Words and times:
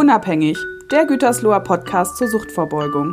Unabhängig, 0.00 0.56
der 0.90 1.04
Gütersloher 1.04 1.60
Podcast 1.60 2.16
zur 2.16 2.26
Suchtvorbeugung. 2.26 3.12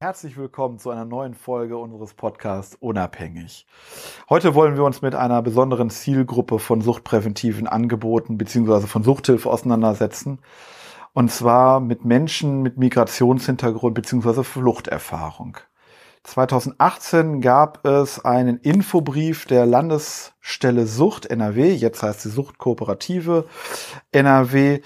Herzlich 0.00 0.36
willkommen 0.36 0.78
zu 0.78 0.90
einer 0.90 1.06
neuen 1.06 1.32
Folge 1.32 1.78
unseres 1.78 2.12
Podcasts 2.12 2.76
Unabhängig. 2.78 3.66
Heute 4.28 4.54
wollen 4.54 4.76
wir 4.76 4.84
uns 4.84 5.00
mit 5.00 5.14
einer 5.14 5.40
besonderen 5.40 5.88
Zielgruppe 5.88 6.58
von 6.58 6.82
suchtpräventiven 6.82 7.66
Angeboten 7.66 8.36
bzw. 8.36 8.86
von 8.86 9.02
Suchthilfe 9.02 9.48
auseinandersetzen. 9.48 10.40
Und 11.14 11.30
zwar 11.30 11.80
mit 11.80 12.04
Menschen 12.04 12.60
mit 12.60 12.76
Migrationshintergrund 12.76 13.94
bzw. 13.94 14.42
Fluchterfahrung. 14.42 15.56
2018 16.24 17.42
gab 17.42 17.86
es 17.86 18.24
einen 18.24 18.56
Infobrief 18.56 19.44
der 19.44 19.66
Landesstelle 19.66 20.86
Sucht 20.86 21.26
NRW, 21.26 21.74
jetzt 21.74 22.02
heißt 22.02 22.22
sie 22.22 22.30
Suchtkooperative 22.30 23.46
NRW. 24.10 24.80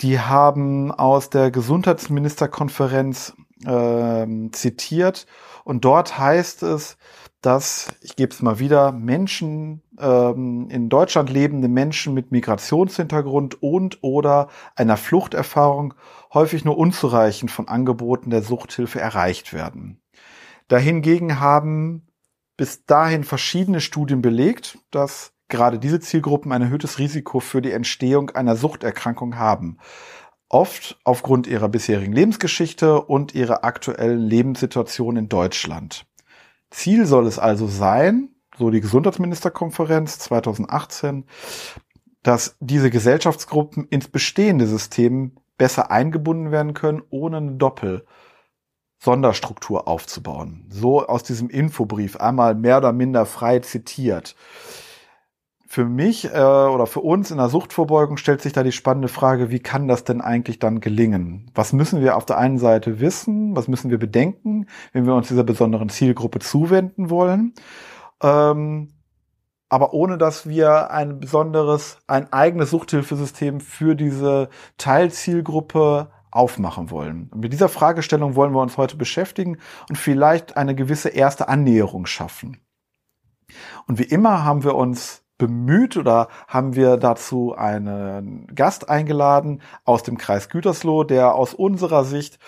Die 0.00 0.20
haben 0.20 0.92
aus 0.92 1.30
der 1.30 1.50
Gesundheitsministerkonferenz 1.50 3.34
äh, 3.66 4.26
zitiert 4.52 5.26
und 5.64 5.84
dort 5.84 6.16
heißt 6.16 6.62
es, 6.62 6.96
dass, 7.40 7.92
ich 8.00 8.14
gebe 8.14 8.32
es 8.32 8.40
mal 8.40 8.60
wieder, 8.60 8.92
Menschen, 8.92 9.82
ähm, 9.98 10.68
in 10.70 10.88
Deutschland 10.88 11.28
lebende 11.28 11.68
Menschen 11.68 12.14
mit 12.14 12.30
Migrationshintergrund 12.30 13.62
und 13.62 13.98
oder 14.02 14.48
einer 14.76 14.96
Fluchterfahrung 14.96 15.94
häufig 16.32 16.64
nur 16.64 16.78
unzureichend 16.78 17.50
von 17.50 17.66
Angeboten 17.68 18.30
der 18.30 18.42
Suchthilfe 18.42 19.00
erreicht 19.00 19.52
werden. 19.52 20.00
Dahingegen 20.68 21.40
haben 21.40 22.06
bis 22.56 22.86
dahin 22.86 23.24
verschiedene 23.24 23.80
Studien 23.80 24.22
belegt, 24.22 24.78
dass 24.90 25.32
gerade 25.48 25.78
diese 25.78 26.00
Zielgruppen 26.00 26.52
ein 26.52 26.62
erhöhtes 26.62 26.98
Risiko 26.98 27.40
für 27.40 27.60
die 27.60 27.72
Entstehung 27.72 28.30
einer 28.30 28.56
Suchterkrankung 28.56 29.36
haben. 29.36 29.78
Oft 30.48 30.98
aufgrund 31.04 31.46
ihrer 31.46 31.68
bisherigen 31.68 32.12
Lebensgeschichte 32.12 33.02
und 33.02 33.34
ihrer 33.34 33.64
aktuellen 33.64 34.20
Lebenssituation 34.20 35.16
in 35.16 35.28
Deutschland. 35.28 36.06
Ziel 36.70 37.06
soll 37.06 37.26
es 37.26 37.38
also 37.38 37.66
sein, 37.66 38.30
so 38.56 38.70
die 38.70 38.80
Gesundheitsministerkonferenz 38.80 40.18
2018, 40.20 41.24
dass 42.22 42.56
diese 42.60 42.90
Gesellschaftsgruppen 42.90 43.86
ins 43.88 44.08
bestehende 44.08 44.66
System 44.66 45.36
besser 45.58 45.90
eingebunden 45.90 46.50
werden 46.50 46.74
können, 46.74 47.02
ohne 47.10 47.38
eine 47.38 47.52
Doppel- 47.52 48.06
Sonderstruktur 49.04 49.86
aufzubauen. 49.86 50.64
So 50.70 51.06
aus 51.06 51.22
diesem 51.22 51.50
Infobrief 51.50 52.16
einmal 52.16 52.54
mehr 52.54 52.78
oder 52.78 52.92
minder 52.92 53.26
frei 53.26 53.58
zitiert. 53.58 54.34
Für 55.66 55.84
mich 55.84 56.26
äh, 56.26 56.38
oder 56.38 56.86
für 56.86 57.00
uns 57.00 57.30
in 57.30 57.36
der 57.36 57.48
Suchtvorbeugung 57.48 58.16
stellt 58.16 58.40
sich 58.40 58.52
da 58.52 58.62
die 58.62 58.72
spannende 58.72 59.08
Frage, 59.08 59.50
wie 59.50 59.58
kann 59.58 59.88
das 59.88 60.04
denn 60.04 60.20
eigentlich 60.20 60.58
dann 60.58 60.80
gelingen? 60.80 61.50
Was 61.54 61.72
müssen 61.72 62.00
wir 62.00 62.16
auf 62.16 62.24
der 62.24 62.38
einen 62.38 62.58
Seite 62.58 63.00
wissen? 63.00 63.54
Was 63.54 63.68
müssen 63.68 63.90
wir 63.90 63.98
bedenken, 63.98 64.68
wenn 64.92 65.04
wir 65.04 65.14
uns 65.14 65.28
dieser 65.28 65.44
besonderen 65.44 65.90
Zielgruppe 65.90 66.38
zuwenden 66.38 67.10
wollen? 67.10 67.52
Ähm, 68.22 68.88
aber 69.68 69.92
ohne 69.92 70.16
dass 70.16 70.48
wir 70.48 70.92
ein 70.92 71.20
besonderes, 71.20 71.98
ein 72.06 72.32
eigenes 72.32 72.70
Suchthilfesystem 72.70 73.60
für 73.60 73.96
diese 73.96 74.48
Teilzielgruppe 74.78 76.10
aufmachen 76.34 76.90
wollen. 76.90 77.30
Und 77.32 77.40
mit 77.40 77.52
dieser 77.52 77.68
Fragestellung 77.68 78.34
wollen 78.34 78.52
wir 78.52 78.60
uns 78.60 78.76
heute 78.76 78.96
beschäftigen 78.96 79.58
und 79.88 79.96
vielleicht 79.96 80.56
eine 80.56 80.74
gewisse 80.74 81.10
erste 81.10 81.48
Annäherung 81.48 82.06
schaffen. 82.06 82.58
Und 83.86 83.98
wie 83.98 84.04
immer 84.04 84.44
haben 84.44 84.64
wir 84.64 84.74
uns 84.74 85.22
bemüht 85.38 85.96
oder 85.96 86.28
haben 86.48 86.74
wir 86.74 86.96
dazu 86.96 87.54
einen 87.54 88.46
Gast 88.54 88.88
eingeladen 88.88 89.62
aus 89.84 90.02
dem 90.02 90.18
Kreis 90.18 90.48
Gütersloh, 90.48 91.04
der 91.04 91.34
aus 91.34 91.54
unserer 91.54 92.04
Sicht 92.04 92.38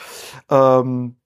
ähm, 0.51 1.17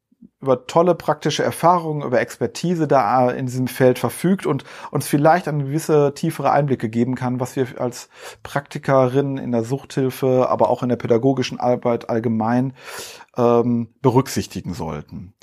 über 0.41 0.67
tolle 0.67 0.95
praktische 0.95 1.43
Erfahrungen, 1.43 2.03
über 2.03 2.21
Expertise 2.21 2.89
da 2.89 3.31
in 3.31 3.47
diesem 3.47 3.67
Feld 3.67 3.99
verfügt 3.99 4.47
und 4.47 4.65
uns 4.91 5.07
vielleicht 5.07 5.49
eine 5.49 5.65
gewisse 5.65 6.13
tiefere 6.15 6.51
Einblicke 6.51 6.89
geben 6.89 7.15
kann, 7.15 7.41
was 7.41 7.57
wir 7.57 7.67
als 7.79 8.09
Praktikerinnen 8.43 9.37
in 9.39 9.53
der 9.53 9.65
Suchthilfe, 9.65 10.49
aber 10.49 10.71
auch 10.71 10.83
in 10.83 10.89
der 10.89 10.97
pädagogischen 10.97 11.61
Arbeit 11.61 12.09
allgemein 12.09 12.73
ähm, 13.37 13.89
berücksichtigen 14.01 14.73
sollten. 14.73 15.35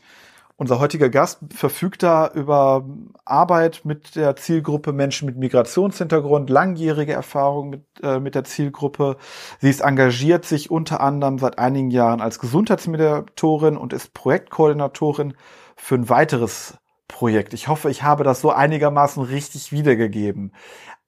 Unser 0.60 0.80
heutiger 0.80 1.10
Gast 1.10 1.40
verfügt 1.54 2.02
da 2.02 2.32
über 2.34 2.84
Arbeit 3.26 3.82
mit 3.84 4.16
der 4.16 4.36
Zielgruppe 4.36 4.92
Menschen 4.92 5.28
mit 5.28 5.38
Migrationshintergrund, 5.38 6.50
langjährige 6.50 7.14
Erfahrung 7.14 7.70
mit, 7.70 7.86
äh, 8.02 8.20
mit 8.20 8.34
der 8.34 8.44
Zielgruppe. 8.44 9.18
Sie 9.60 9.70
ist 9.70 9.82
engagiert 9.82 10.46
sich 10.46 10.72
unter 10.72 11.00
anderem 11.00 11.38
seit 11.38 11.60
einigen 11.60 11.92
Jahren 11.92 12.22
als 12.22 12.40
Gesundheitsmediatorin 12.40 13.78
und 13.78 13.94
ist 13.94 14.16
Projektkoordinatorin 14.16 15.36
für 15.76 15.94
ein 15.94 16.10
weiteres 16.10 16.80
Projekt. 17.08 17.54
Ich 17.54 17.68
hoffe, 17.68 17.92
ich 17.92 18.02
habe 18.02 18.24
das 18.24 18.42
so 18.42 18.50
einigermaßen 18.50 19.22
richtig 19.22 19.72
wiedergegeben. 19.72 20.54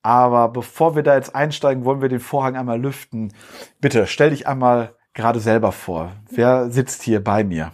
Aber 0.04 0.50
bevor 0.50 0.96
wir 0.96 1.02
da 1.02 1.16
jetzt 1.16 1.34
einsteigen, 1.34 1.86
wollen 1.86 2.04
wir 2.04 2.10
den 2.10 2.20
Vorhang 2.20 2.56
einmal 2.56 2.80
lüften. 2.80 3.34
Bitte 3.82 4.06
stell 4.06 4.30
dich 4.30 4.48
einmal 4.48 4.96
gerade 5.16 5.40
selber 5.40 5.72
vor. 5.72 6.12
Wer 6.30 6.70
sitzt 6.70 7.02
hier 7.02 7.24
bei 7.24 7.44
mir? 7.44 7.72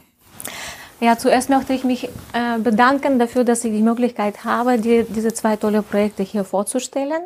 Ja, 1.02 1.18
zuerst 1.18 1.50
möchte 1.50 1.74
ich 1.74 1.84
mich 1.84 2.06
äh, 2.34 2.58
bedanken 2.60 3.20
dafür, 3.20 3.44
dass 3.44 3.66
ich 3.66 3.72
die 3.74 3.82
Möglichkeit 3.82 4.46
habe, 4.46 4.80
die, 4.80 5.06
diese 5.10 5.34
zwei 5.34 5.58
tolle 5.58 5.82
Projekte 5.82 6.24
hier 6.24 6.46
vorzustellen. 6.46 7.24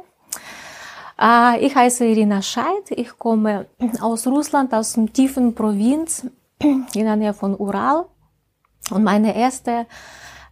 Äh, 1.22 1.64
ich 1.64 1.76
heiße 1.76 2.06
Irina 2.06 2.42
Scheid, 2.42 2.90
ich 2.90 3.18
komme 3.18 3.68
aus 4.02 4.26
Russland, 4.26 4.74
aus 4.74 4.94
dem 4.94 5.14
tiefen 5.14 5.54
Provinz 5.54 6.26
in 6.60 6.88
der 6.94 7.16
Nähe 7.16 7.34
von 7.34 7.56
Ural. 7.56 8.06
Und 8.90 9.04
meine 9.04 9.36
erste 9.36 9.86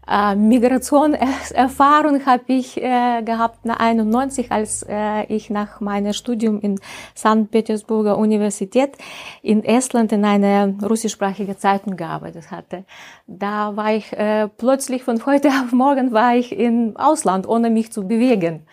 äh, 0.10 0.36
Migrationserfahrung 0.36 2.26
habe 2.26 2.44
ich 2.48 2.78
äh, 2.78 3.22
gehabt 3.24 3.66
nach 3.66 3.80
91, 3.80 4.52
als 4.52 4.86
äh, 4.88 5.26
ich 5.26 5.50
nach 5.50 5.82
meinem 5.82 6.14
Studium 6.14 6.60
in 6.62 6.80
St. 7.16 7.52
Petersburger 7.52 8.18
Universität 8.18 8.92
in 9.42 9.64
Estland 9.64 10.12
in 10.12 10.26
einer 10.26 10.74
russischsprachige 10.84 11.58
Zeitung 11.58 11.98
gearbeitet 11.98 12.52
hatte. 12.52 12.86
Da 13.28 13.76
war 13.76 13.94
ich 13.94 14.14
äh, 14.14 14.48
plötzlich 14.48 15.04
von 15.04 15.26
heute 15.26 15.50
auf 15.50 15.72
morgen 15.72 16.12
war 16.14 16.36
ich 16.36 16.58
im 16.58 16.96
Ausland, 16.98 17.48
ohne 17.48 17.70
mich 17.70 17.92
zu 17.92 18.08
bewegen. 18.08 18.64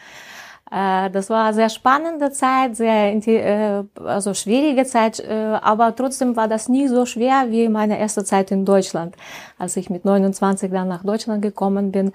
Äh, 0.74 1.10
das 1.10 1.30
war 1.30 1.44
eine 1.44 1.54
sehr 1.54 1.68
spannende 1.68 2.32
Zeit, 2.32 2.76
sehr 2.76 3.14
äh, 3.14 3.84
also 4.04 4.34
schwierige 4.34 4.84
Zeit, 4.84 5.20
äh, 5.20 5.58
aber 5.62 5.94
trotzdem 5.94 6.34
war 6.34 6.48
das 6.48 6.68
nie 6.68 6.88
so 6.88 7.06
schwer 7.06 7.46
wie 7.50 7.68
meine 7.68 7.98
erste 7.98 8.24
Zeit 8.24 8.50
in 8.50 8.64
Deutschland, 8.64 9.14
als 9.56 9.76
ich 9.76 9.88
mit 9.88 10.04
29 10.04 10.72
dann 10.72 10.88
nach 10.88 11.04
Deutschland 11.04 11.42
gekommen 11.42 11.92
bin. 11.92 12.12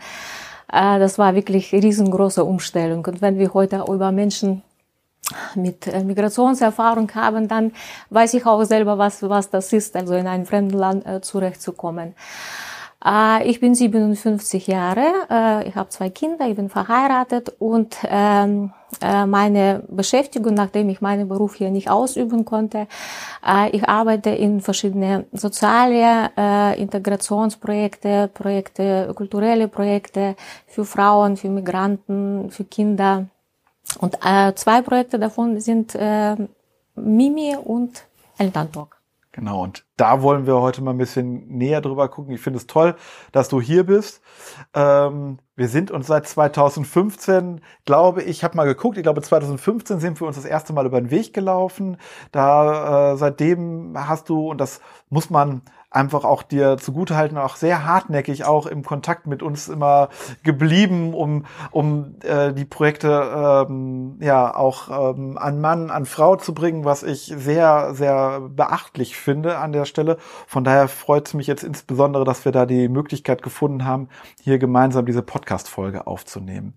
Das 0.72 1.18
war 1.18 1.34
wirklich 1.34 1.74
eine 1.74 1.82
riesengroße 1.82 2.44
Umstellung. 2.44 3.04
Und 3.04 3.24
wenn 3.24 3.40
wir 3.40 3.52
heute 3.56 3.86
über 3.88 4.12
Menschen 4.12 4.62
mit 5.56 5.88
Migrationserfahrung 6.06 7.10
haben, 7.16 7.48
dann 7.48 7.72
weiß 8.12 8.36
ich 8.36 8.46
auch 8.46 8.64
selber, 8.66 9.00
was, 9.00 9.28
was 9.28 9.50
das 9.50 9.74
ist, 9.74 9.96
also 9.96 10.14
in 10.14 10.28
einem 10.28 10.46
fremden 10.46 10.78
Land 10.78 11.26
zurechtzukommen. 11.26 12.14
Äh, 13.04 13.50
ich 13.50 13.60
bin 13.60 13.76
57 13.76 14.68
Jahre, 14.68 15.06
äh, 15.30 15.68
ich 15.68 15.76
habe 15.76 15.90
zwei 15.90 16.10
Kinder, 16.10 16.48
ich 16.48 16.56
bin 16.56 16.70
verheiratet 16.70 17.54
und 17.60 17.98
ähm, 18.04 18.74
äh, 19.02 19.26
meine 19.26 19.84
Beschäftigung, 19.88 20.54
nachdem 20.54 20.90
ich 20.90 21.00
meinen 21.00 21.30
Beruf 21.30 21.56
hier 21.56 21.70
nicht 21.72 21.90
ausüben 21.90 22.44
konnte, 22.44 22.88
ich 23.72 23.88
arbeite 23.88 24.32
in 24.32 24.60
verschiedene 24.60 25.26
soziale 25.32 26.76
Integrationsprojekte, 26.76 28.30
Projekte, 28.34 29.14
kulturelle 29.16 29.70
Projekte 29.70 30.36
für 30.68 30.84
Frauen, 30.84 31.38
für 31.38 31.50
Migranten, 31.50 32.52
für 32.52 32.66
Kinder. 32.66 33.28
Und 34.02 34.18
zwei 34.56 34.82
Projekte 34.82 35.20
davon 35.20 35.58
sind 35.62 35.98
Mimi 36.96 37.56
und 37.56 38.04
Elterntalk. 38.38 38.99
Genau, 39.40 39.64
und 39.64 39.86
da 39.96 40.22
wollen 40.22 40.46
wir 40.46 40.60
heute 40.60 40.82
mal 40.84 40.92
ein 40.92 40.98
bisschen 40.98 41.48
näher 41.48 41.80
drüber 41.80 42.10
gucken. 42.10 42.34
Ich 42.34 42.42
finde 42.42 42.58
es 42.58 42.68
toll, 42.68 42.96
dass 43.32 43.48
du 43.48 43.62
hier 43.62 43.86
bist. 43.86 44.22
Ähm, 44.74 45.38
wir 45.56 45.70
sind 45.70 45.92
uns 45.92 46.08
seit 46.08 46.28
2015, 46.28 47.62
glaube 47.86 48.22
ich, 48.22 48.44
habe 48.44 48.58
mal 48.58 48.66
geguckt, 48.66 48.98
ich 48.98 49.04
glaube 49.04 49.22
2015 49.22 50.02
sind 50.02 50.20
wir 50.20 50.28
uns 50.28 50.36
das 50.36 50.44
erste 50.44 50.74
Mal 50.74 50.86
über 50.86 51.00
den 51.00 51.10
Weg 51.10 51.34
gelaufen. 51.34 51.96
Da 52.34 53.14
äh, 53.14 53.18
seitdem 53.18 53.94
hast 53.96 54.28
du, 54.28 54.50
und 54.50 54.58
das 54.58 54.82
muss 55.08 55.30
man 55.30 55.62
einfach 55.92 56.24
auch 56.24 56.44
dir 56.44 56.78
zugutehalten, 56.78 57.38
auch 57.38 57.56
sehr 57.56 57.86
hartnäckig 57.86 58.46
auch 58.46 58.68
im 58.68 58.84
Kontakt 58.84 59.26
mit 59.26 59.42
uns 59.42 59.70
immer 59.70 60.10
geblieben, 60.44 61.14
um, 61.14 61.46
um 61.72 62.16
äh, 62.24 62.54
die 62.54 62.66
Projekte 62.66 63.66
ähm, 63.68 64.18
ja 64.20 64.56
auch 64.56 65.16
ähm, 65.16 65.38
an 65.38 65.60
Mann, 65.60 65.90
an 65.90 66.06
Frau 66.06 66.36
zu 66.36 66.54
bringen, 66.54 66.86
was 66.86 67.04
ich 67.04 67.34
sehr, 67.36 67.94
sehr 67.96 68.42
beachtlich 68.42 69.16
finde 69.16 69.58
an 69.58 69.72
der 69.72 69.86
Stelle. 69.86 70.18
Von 70.48 70.64
daher 70.64 70.88
freut 70.88 71.28
es 71.28 71.34
mich 71.34 71.48
jetzt 71.48 71.64
insbesondere, 71.64 72.24
dass 72.24 72.46
wir 72.46 72.52
da 72.52 72.66
die 72.66 72.88
Möglichkeit 72.88 73.42
gefunden 73.42 73.86
haben, 73.86 74.10
hier 74.42 74.60
gemeinsam 74.60 75.06
diese 75.06 75.24
Podcast-Folge 75.24 76.06
aufzunehmen. 76.06 76.76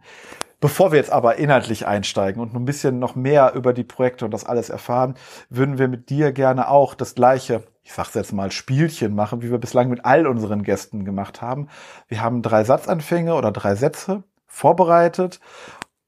Bevor 0.63 0.93
wir 0.93 0.99
jetzt 0.99 1.11
aber 1.11 1.37
inhaltlich 1.37 1.89
einsteigen 1.89 2.41
und 2.41 2.55
ein 2.55 2.65
bisschen 2.65 3.01
noch 3.01 3.17
mehr 3.17 3.53
über 3.55 3.73
die 3.73 3.83
Projekte 3.83 4.25
und 4.25 4.31
das 4.31 4.45
alles 4.45 4.71
erfahren, 4.71 5.17
würden 5.51 5.77
wir 5.77 5.89
mit 5.89 6.09
dir 6.09 6.31
gerne 6.31 6.69
auch 6.69 6.95
das 6.95 7.17
gleiche, 7.17 7.65
ich 7.83 7.93
sag's 7.93 8.15
jetzt 8.15 8.33
mal, 8.33 8.51
Spielchen 8.51 9.15
machen, 9.15 9.43
wie 9.43 9.51
wir 9.51 9.59
bislang 9.59 9.89
mit 9.89 10.05
all 10.05 10.27
unseren 10.27 10.63
Gästen 10.63 11.05
gemacht 11.05 11.43
haben. 11.43 11.69
Wir 12.09 12.23
haben 12.23 12.43
drei 12.43 12.65
Satzanfänge 12.65 13.35
oder 13.35 13.51
drei 13.51 13.75
Sätze 13.75 14.23
vorbereitet 14.47 15.41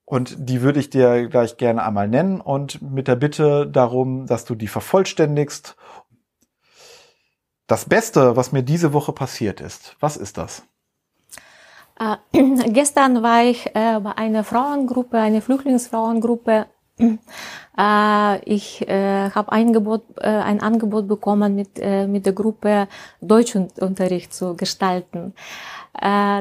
und 0.04 0.36
die 0.38 0.62
würde 0.62 0.80
ich 0.80 0.90
dir 0.90 1.28
gleich 1.28 1.56
gerne 1.56 1.82
einmal 1.82 2.08
nennen 2.08 2.40
und 2.40 2.82
mit 2.82 3.08
der 3.08 3.16
Bitte 3.16 3.66
darum, 3.66 4.26
dass 4.26 4.44
du 4.44 4.54
die 4.54 4.68
vervollständigst. 4.68 5.76
Das 7.66 7.86
Beste, 7.86 8.36
was 8.36 8.52
mir 8.52 8.62
diese 8.62 8.92
Woche 8.92 9.12
passiert 9.12 9.60
ist, 9.60 9.96
was 10.00 10.16
ist 10.16 10.36
das? 10.36 10.62
Äh, 11.98 12.16
gestern 12.70 13.22
war 13.22 13.44
ich 13.44 13.66
äh, 13.74 14.00
bei 14.00 14.12
einer 14.16 14.44
Frauengruppe, 14.44 15.18
eine 15.18 15.40
Flüchtlingsfrauengruppe. 15.40 16.66
Äh, 16.98 18.38
ich 18.44 18.88
äh, 18.88 19.30
habe 19.30 19.50
Angebot, 19.50 20.04
äh, 20.18 20.28
ein 20.28 20.60
Angebot 20.60 21.08
bekommen, 21.08 21.56
mit, 21.56 21.78
äh, 21.80 22.06
mit 22.06 22.24
der 22.24 22.32
Gruppe 22.32 22.86
Deutschunterricht 23.20 24.32
zu 24.32 24.56
gestalten. 24.56 25.34
Äh, 26.00 26.38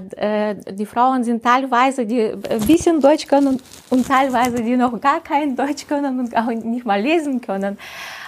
äh, 0.51 0.55
die 0.73 0.85
Frauen 0.85 1.23
sind 1.23 1.43
teilweise, 1.43 2.05
die 2.05 2.21
ein 2.21 2.67
bisschen 2.67 3.01
Deutsch 3.01 3.27
können 3.27 3.59
und, 3.89 4.07
teilweise, 4.07 4.61
die 4.63 4.75
noch 4.75 4.99
gar 5.01 5.21
kein 5.21 5.55
Deutsch 5.55 5.87
können 5.87 6.19
und 6.19 6.35
auch 6.35 6.47
nicht 6.47 6.85
mal 6.85 7.01
lesen 7.01 7.41
können. 7.41 7.77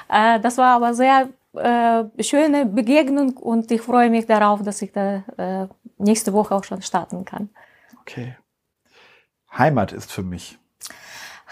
Das 0.07 0.57
war 0.59 0.75
aber 0.75 0.93
sehr 0.93 1.29
schöne 2.19 2.65
Begegnung 2.67 3.37
und 3.37 3.71
ich 3.71 3.81
freue 3.81 4.11
mich 4.11 4.27
darauf, 4.27 4.61
dass 4.61 4.83
ich 4.83 4.91
da 4.91 5.23
nächste 5.97 6.31
Woche 6.33 6.53
auch 6.53 6.63
schon 6.63 6.83
starten 6.83 7.25
kann. 7.25 7.49
Okay. 8.01 8.35
Heimat 9.57 9.93
ist 9.93 10.11
für 10.11 10.21
mich. 10.21 10.59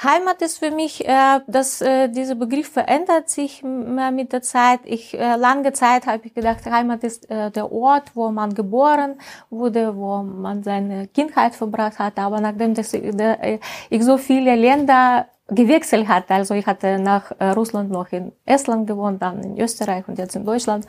Heimat 0.02 0.42
ist 0.42 0.58
für 0.58 0.72
mich, 0.72 1.08
äh, 1.08 1.40
dass 1.48 1.82
äh, 1.82 2.10
dieser 2.10 2.36
Begriff 2.36 2.72
verändert 2.72 3.30
sich 3.30 3.64
mit 3.64 4.34
der 4.34 4.42
Zeit. 4.42 4.80
Ich 4.86 5.14
äh, 5.14 5.36
lange 5.36 5.72
Zeit 5.74 6.08
habe 6.08 6.26
ich 6.26 6.34
gedacht, 6.34 6.66
Heimat 6.66 7.04
ist 7.04 7.30
äh, 7.30 7.52
der 7.52 7.72
Ort, 7.72 8.16
wo 8.16 8.32
man 8.32 8.56
geboren 8.56 9.16
wurde, 9.50 9.96
wo 9.96 10.24
man 10.24 10.64
seine 10.64 11.08
Kindheit 11.08 11.56
verbracht 11.56 12.00
hat. 12.00 12.18
Aber 12.18 12.42
nachdem 12.42 12.74
dass 12.74 12.94
ich, 12.94 13.04
äh, 13.04 13.60
ich 13.90 14.04
so 14.04 14.18
viele 14.18 14.56
Länder 14.56 15.28
gewechselt 15.48 16.08
hatte, 16.08 16.34
also 16.34 16.56
ich 16.56 16.66
hatte 16.66 16.98
nach 16.98 17.32
äh, 17.38 17.50
Russland 17.50 17.92
noch 17.92 18.12
in 18.12 18.32
Estland 18.46 18.88
gewohnt, 18.88 19.22
dann 19.22 19.44
in 19.44 19.60
Österreich 19.60 20.08
und 20.08 20.18
jetzt 20.18 20.36
in 20.36 20.46
Deutschland. 20.46 20.88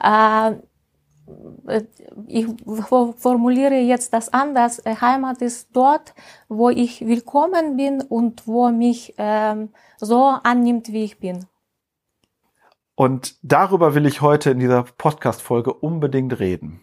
Äh, 0.00 0.52
ich 2.26 2.46
formuliere 3.16 3.76
jetzt 3.76 4.12
das 4.12 4.32
anders. 4.32 4.82
Heimat 4.84 5.42
ist 5.42 5.68
dort, 5.72 6.14
wo 6.48 6.70
ich 6.70 7.06
willkommen 7.06 7.76
bin 7.76 8.02
und 8.02 8.46
wo 8.46 8.70
mich 8.70 9.14
ähm, 9.18 9.70
so 9.98 10.34
annimmt, 10.42 10.92
wie 10.92 11.04
ich 11.04 11.18
bin. 11.18 11.46
Und 12.94 13.36
darüber 13.42 13.94
will 13.94 14.06
ich 14.06 14.20
heute 14.20 14.50
in 14.50 14.60
dieser 14.60 14.84
Podcast-Folge 14.84 15.72
unbedingt 15.72 16.38
reden. 16.38 16.80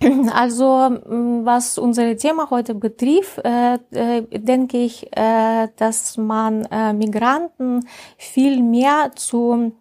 Also, 0.32 0.64
was 0.66 1.76
unser 1.76 2.16
Thema 2.16 2.48
heute 2.48 2.74
betrifft, 2.74 3.38
äh, 3.44 3.74
äh, 3.90 4.22
denke 4.38 4.78
ich, 4.78 5.14
äh, 5.14 5.68
dass 5.76 6.16
man 6.16 6.64
äh, 6.70 6.94
Migranten 6.94 7.86
viel 8.16 8.62
mehr 8.62 9.12
zu 9.14 9.72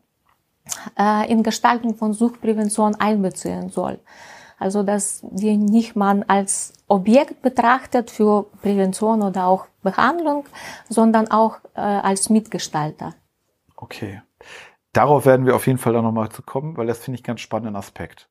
äh, 0.97 1.31
in 1.31 1.43
Gestaltung 1.43 1.95
von 1.95 2.13
Suchtprävention 2.13 2.95
einbeziehen 2.95 3.69
soll. 3.69 3.99
Also 4.57 4.83
dass 4.83 5.21
die 5.31 5.57
nicht 5.57 5.95
man 5.95 6.23
als 6.23 6.73
Objekt 6.87 7.41
betrachtet 7.41 8.11
für 8.11 8.43
Prävention 8.61 9.21
oder 9.21 9.47
auch 9.47 9.67
Behandlung, 9.81 10.45
sondern 10.89 11.31
auch 11.31 11.59
äh, 11.75 11.79
als 11.79 12.29
Mitgestalter. 12.29 13.15
Okay. 13.75 14.21
Darauf 14.91 15.25
werden 15.25 15.45
wir 15.45 15.55
auf 15.55 15.67
jeden 15.67 15.77
Fall 15.77 15.93
dann 15.93 16.03
nochmal 16.03 16.29
zu 16.29 16.41
kommen, 16.41 16.75
weil 16.75 16.87
das 16.87 16.99
finde 16.99 17.17
ich 17.17 17.23
ganz 17.23 17.41
spannenden 17.41 17.75
Aspekt. 17.75 18.29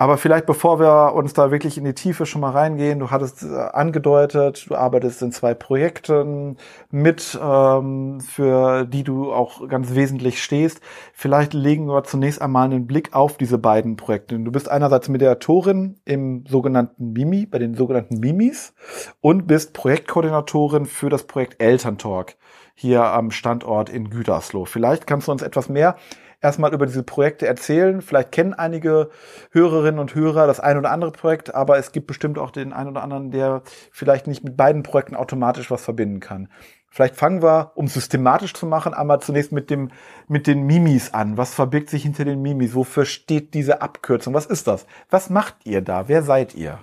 Aber 0.00 0.16
vielleicht 0.16 0.46
bevor 0.46 0.80
wir 0.80 1.12
uns 1.14 1.34
da 1.34 1.50
wirklich 1.50 1.76
in 1.76 1.84
die 1.84 1.92
Tiefe 1.92 2.24
schon 2.24 2.40
mal 2.40 2.52
reingehen, 2.52 3.00
du 3.00 3.10
hattest 3.10 3.42
äh, 3.42 3.54
angedeutet, 3.54 4.64
du 4.66 4.74
arbeitest 4.74 5.20
in 5.20 5.30
zwei 5.30 5.52
Projekten 5.52 6.56
mit, 6.90 7.38
ähm, 7.38 8.18
für 8.22 8.86
die 8.86 9.04
du 9.04 9.30
auch 9.30 9.68
ganz 9.68 9.94
wesentlich 9.94 10.42
stehst. 10.42 10.80
Vielleicht 11.12 11.52
legen 11.52 11.84
wir 11.84 12.02
zunächst 12.04 12.40
einmal 12.40 12.64
einen 12.64 12.86
Blick 12.86 13.12
auf 13.12 13.36
diese 13.36 13.58
beiden 13.58 13.96
Projekte. 13.96 14.38
Du 14.38 14.50
bist 14.50 14.70
einerseits 14.70 15.10
Mediatorin 15.10 16.00
im 16.06 16.46
sogenannten 16.48 17.12
Mimi, 17.12 17.44
bei 17.44 17.58
den 17.58 17.74
sogenannten 17.74 18.20
Mimis 18.20 18.72
und 19.20 19.46
bist 19.46 19.74
Projektkoordinatorin 19.74 20.86
für 20.86 21.10
das 21.10 21.24
Projekt 21.24 21.60
Elterntalk 21.60 22.36
hier 22.74 23.04
am 23.04 23.30
Standort 23.30 23.90
in 23.90 24.08
Gütersloh. 24.08 24.64
Vielleicht 24.64 25.06
kannst 25.06 25.28
du 25.28 25.32
uns 25.32 25.42
etwas 25.42 25.68
mehr 25.68 25.96
erstmal 26.40 26.72
über 26.72 26.86
diese 26.86 27.02
Projekte 27.02 27.46
erzählen. 27.46 28.02
Vielleicht 28.02 28.32
kennen 28.32 28.54
einige 28.54 29.10
Hörerinnen 29.50 30.00
und 30.00 30.14
Hörer 30.14 30.46
das 30.46 30.60
ein 30.60 30.78
oder 30.78 30.90
andere 30.90 31.12
Projekt, 31.12 31.54
aber 31.54 31.78
es 31.78 31.92
gibt 31.92 32.06
bestimmt 32.06 32.38
auch 32.38 32.50
den 32.50 32.72
einen 32.72 32.90
oder 32.90 33.02
anderen, 33.02 33.30
der 33.30 33.62
vielleicht 33.90 34.26
nicht 34.26 34.44
mit 34.44 34.56
beiden 34.56 34.82
Projekten 34.82 35.16
automatisch 35.16 35.70
was 35.70 35.84
verbinden 35.84 36.20
kann. 36.20 36.48
Vielleicht 36.92 37.14
fangen 37.14 37.40
wir, 37.40 37.70
um 37.76 37.86
systematisch 37.86 38.52
zu 38.52 38.66
machen, 38.66 38.94
einmal 38.94 39.20
zunächst 39.20 39.52
mit 39.52 39.70
dem, 39.70 39.90
mit 40.26 40.48
den 40.48 40.64
Mimis 40.64 41.14
an. 41.14 41.36
Was 41.36 41.54
verbirgt 41.54 41.88
sich 41.88 42.02
hinter 42.02 42.24
den 42.24 42.42
Mimis? 42.42 42.74
Wofür 42.74 43.04
steht 43.04 43.54
diese 43.54 43.80
Abkürzung? 43.80 44.34
Was 44.34 44.46
ist 44.46 44.66
das? 44.66 44.86
Was 45.08 45.30
macht 45.30 45.54
ihr 45.64 45.82
da? 45.82 46.08
Wer 46.08 46.22
seid 46.22 46.54
ihr? 46.56 46.80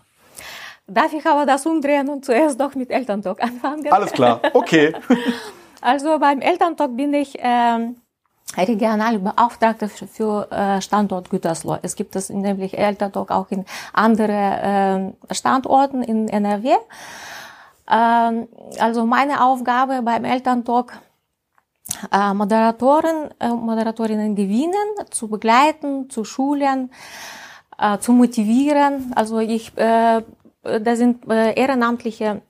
Darf 0.87 1.11
ich 1.11 1.25
aber 1.25 1.45
das 1.45 1.65
umdrehen 1.65 2.07
und 2.07 2.23
zuerst 2.23 2.61
doch 2.61 2.73
mit 2.75 2.89
Elterntalk 2.89 3.43
anfangen? 3.43 3.85
Alles 3.91 4.13
klar, 4.13 4.39
okay. 4.53 4.93
also 5.81 6.17
beim 6.19 6.39
Elterntalk 6.39 6.95
bin 6.95 7.13
ich 7.13 7.37
ähm, 7.39 7.97
Regionalbeauftragte 8.55 9.89
für 9.89 10.49
äh, 10.51 10.81
Standort 10.81 11.29
Gütersloh. 11.29 11.77
Es 11.81 11.95
gibt 11.95 12.15
es 12.15 12.29
nämlich 12.29 12.77
Elterntalk 12.77 13.31
auch 13.31 13.51
in 13.51 13.65
andere 13.93 15.13
äh, 15.29 15.33
Standorten 15.33 16.01
in 16.01 16.27
NRW. 16.27 16.75
Ähm, 17.89 18.47
also 18.79 19.05
meine 19.05 19.43
Aufgabe 19.43 20.01
beim 20.01 20.23
Elterntalk 20.23 20.93
äh, 22.11 22.33
Moderatoren, 22.33 23.29
Moderatorinnen 23.39 24.35
gewinnen, 24.35 24.87
zu 25.09 25.27
begleiten, 25.27 26.09
zu 26.09 26.23
schulen, 26.23 26.91
zu 27.99 28.11
motivieren. 28.11 29.13
Also 29.15 29.39
ich, 29.39 29.71
da 29.75 30.23
sind 30.63 31.25
ehrenamtliche 31.27 32.41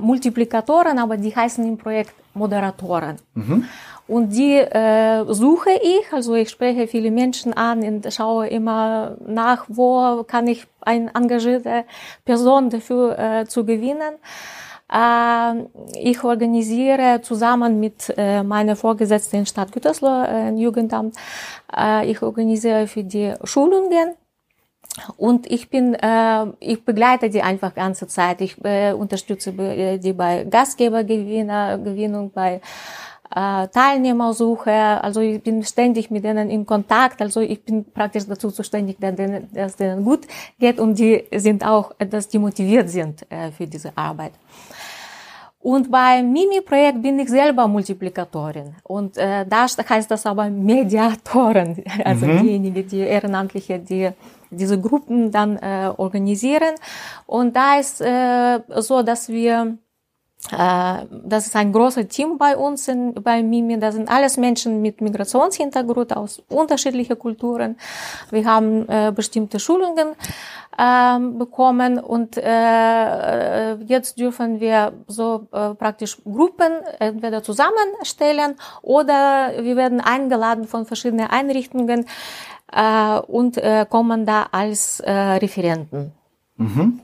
Multiplikatoren, 0.00 0.98
aber 0.98 1.16
die 1.16 1.34
heißen 1.34 1.66
im 1.66 1.78
Projekt 1.78 2.14
Moderatoren. 2.34 3.16
Mhm. 3.34 3.64
Und 4.12 4.28
die 4.36 4.58
äh, 4.58 5.24
suche 5.32 5.70
ich, 5.70 6.12
also 6.12 6.34
ich 6.34 6.50
spreche 6.50 6.86
viele 6.86 7.10
Menschen 7.10 7.54
an 7.54 7.82
und 7.82 8.12
schaue 8.12 8.46
immer 8.46 9.16
nach, 9.26 9.64
wo 9.68 10.22
kann 10.24 10.46
ich 10.48 10.66
eine 10.82 11.10
engagierte 11.14 11.84
Person 12.22 12.68
dafür 12.68 13.18
äh, 13.18 13.46
zu 13.46 13.64
gewinnen. 13.64 14.14
Äh, 14.92 15.62
ich 15.98 16.22
organisiere 16.22 17.22
zusammen 17.22 17.80
mit 17.80 18.12
äh, 18.18 18.42
meiner 18.42 18.76
Vorgesetzten 18.76 19.36
in 19.36 19.46
Stadt 19.46 19.72
Gütersloh, 19.72 20.24
äh, 20.24 20.50
Jugendamt, 20.56 21.16
äh, 21.74 22.10
ich 22.10 22.20
organisiere 22.20 22.86
für 22.88 23.04
die 23.04 23.32
Schulungen 23.44 24.12
und 25.16 25.50
ich 25.50 25.70
bin, 25.70 25.94
äh, 25.94 26.46
ich 26.60 26.84
begleite 26.84 27.30
die 27.30 27.40
einfach 27.40 27.74
ganze 27.74 28.08
Zeit. 28.08 28.42
Ich 28.42 28.62
äh, 28.62 28.92
unterstütze 28.92 29.52
die 29.98 30.12
bei 30.12 30.44
Gastgebergewinnung, 30.44 32.30
bei 32.30 32.60
äh, 33.34 33.68
Teilnehmersuche. 33.68 34.72
Also 35.02 35.20
ich 35.20 35.42
bin 35.42 35.62
ständig 35.64 36.10
mit 36.10 36.24
denen 36.24 36.50
in 36.50 36.66
Kontakt. 36.66 37.20
Also 37.22 37.40
ich 37.40 37.62
bin 37.64 37.84
praktisch 37.84 38.24
dazu 38.26 38.50
zuständig, 38.50 38.98
dass 39.00 39.14
denen, 39.16 39.48
dass 39.52 39.76
denen 39.76 40.04
gut 40.04 40.26
geht 40.58 40.78
und 40.78 40.98
die 40.98 41.24
sind 41.34 41.64
auch, 41.64 41.92
dass 41.98 42.28
die 42.28 42.38
motiviert 42.38 42.90
sind 42.90 43.24
äh, 43.30 43.50
für 43.50 43.66
diese 43.66 43.96
Arbeit. 43.96 44.32
Und 45.60 45.92
beim 45.92 46.32
Mimi-Projekt 46.32 47.00
bin 47.02 47.20
ich 47.20 47.28
selber 47.28 47.68
Multiplikatorin. 47.68 48.74
Und 48.82 49.16
äh, 49.16 49.46
da 49.46 49.66
heißt 49.66 50.10
das 50.10 50.26
aber 50.26 50.50
Mediatoren, 50.50 51.84
also 52.04 52.26
mhm. 52.26 52.42
diejenigen, 52.42 52.88
die 52.88 53.00
Ehrenamtliche, 53.00 53.78
die 53.78 54.10
diese 54.50 54.78
Gruppen 54.80 55.30
dann 55.30 55.56
äh, 55.56 55.90
organisieren. 55.96 56.74
Und 57.26 57.56
da 57.56 57.78
ist 57.78 58.00
äh, 58.00 58.60
so, 58.80 59.02
dass 59.02 59.28
wir 59.28 59.78
das 60.50 61.46
ist 61.46 61.56
ein 61.56 61.72
großes 61.72 62.08
Team 62.08 62.36
bei 62.36 62.56
uns 62.56 62.88
in, 62.88 63.14
bei 63.14 63.42
Mimi. 63.42 63.78
Das 63.78 63.94
sind 63.94 64.10
alles 64.10 64.36
Menschen 64.36 64.82
mit 64.82 65.00
Migrationshintergrund 65.00 66.16
aus 66.16 66.42
unterschiedlichen 66.48 67.18
Kulturen. 67.18 67.76
Wir 68.30 68.44
haben 68.44 68.88
äh, 68.88 69.12
bestimmte 69.14 69.60
Schulungen 69.60 70.16
äh, 70.76 71.18
bekommen 71.18 71.98
und 71.98 72.36
äh, 72.36 73.74
jetzt 73.84 74.18
dürfen 74.18 74.60
wir 74.60 74.92
so 75.06 75.46
äh, 75.52 75.74
praktisch 75.74 76.18
Gruppen 76.24 76.72
entweder 76.98 77.42
zusammenstellen 77.42 78.56
oder 78.82 79.52
wir 79.60 79.76
werden 79.76 80.00
eingeladen 80.00 80.66
von 80.66 80.86
verschiedenen 80.86 81.28
Einrichtungen 81.28 82.06
äh, 82.72 83.18
und 83.20 83.58
äh, 83.58 83.86
kommen 83.88 84.26
da 84.26 84.48
als 84.50 85.00
äh, 85.00 85.12
Referenten. 85.12 86.12
Mhm. 86.56 87.00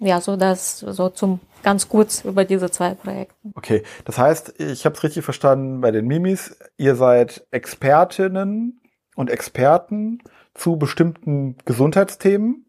Ja, 0.00 0.20
so 0.20 0.36
das 0.36 0.78
so 0.80 1.08
zum 1.08 1.40
ganz 1.62 1.88
kurz 1.88 2.24
über 2.24 2.44
diese 2.44 2.70
zwei 2.70 2.94
Projekte. 2.94 3.34
Okay, 3.54 3.82
das 4.04 4.18
heißt, 4.18 4.60
ich 4.60 4.84
habe 4.84 4.96
es 4.96 5.02
richtig 5.02 5.24
verstanden 5.24 5.80
bei 5.80 5.90
den 5.90 6.06
Mimis, 6.06 6.56
ihr 6.76 6.96
seid 6.96 7.46
Expertinnen 7.50 8.80
und 9.14 9.30
Experten 9.30 10.22
zu 10.54 10.76
bestimmten 10.76 11.56
Gesundheitsthemen. 11.64 12.66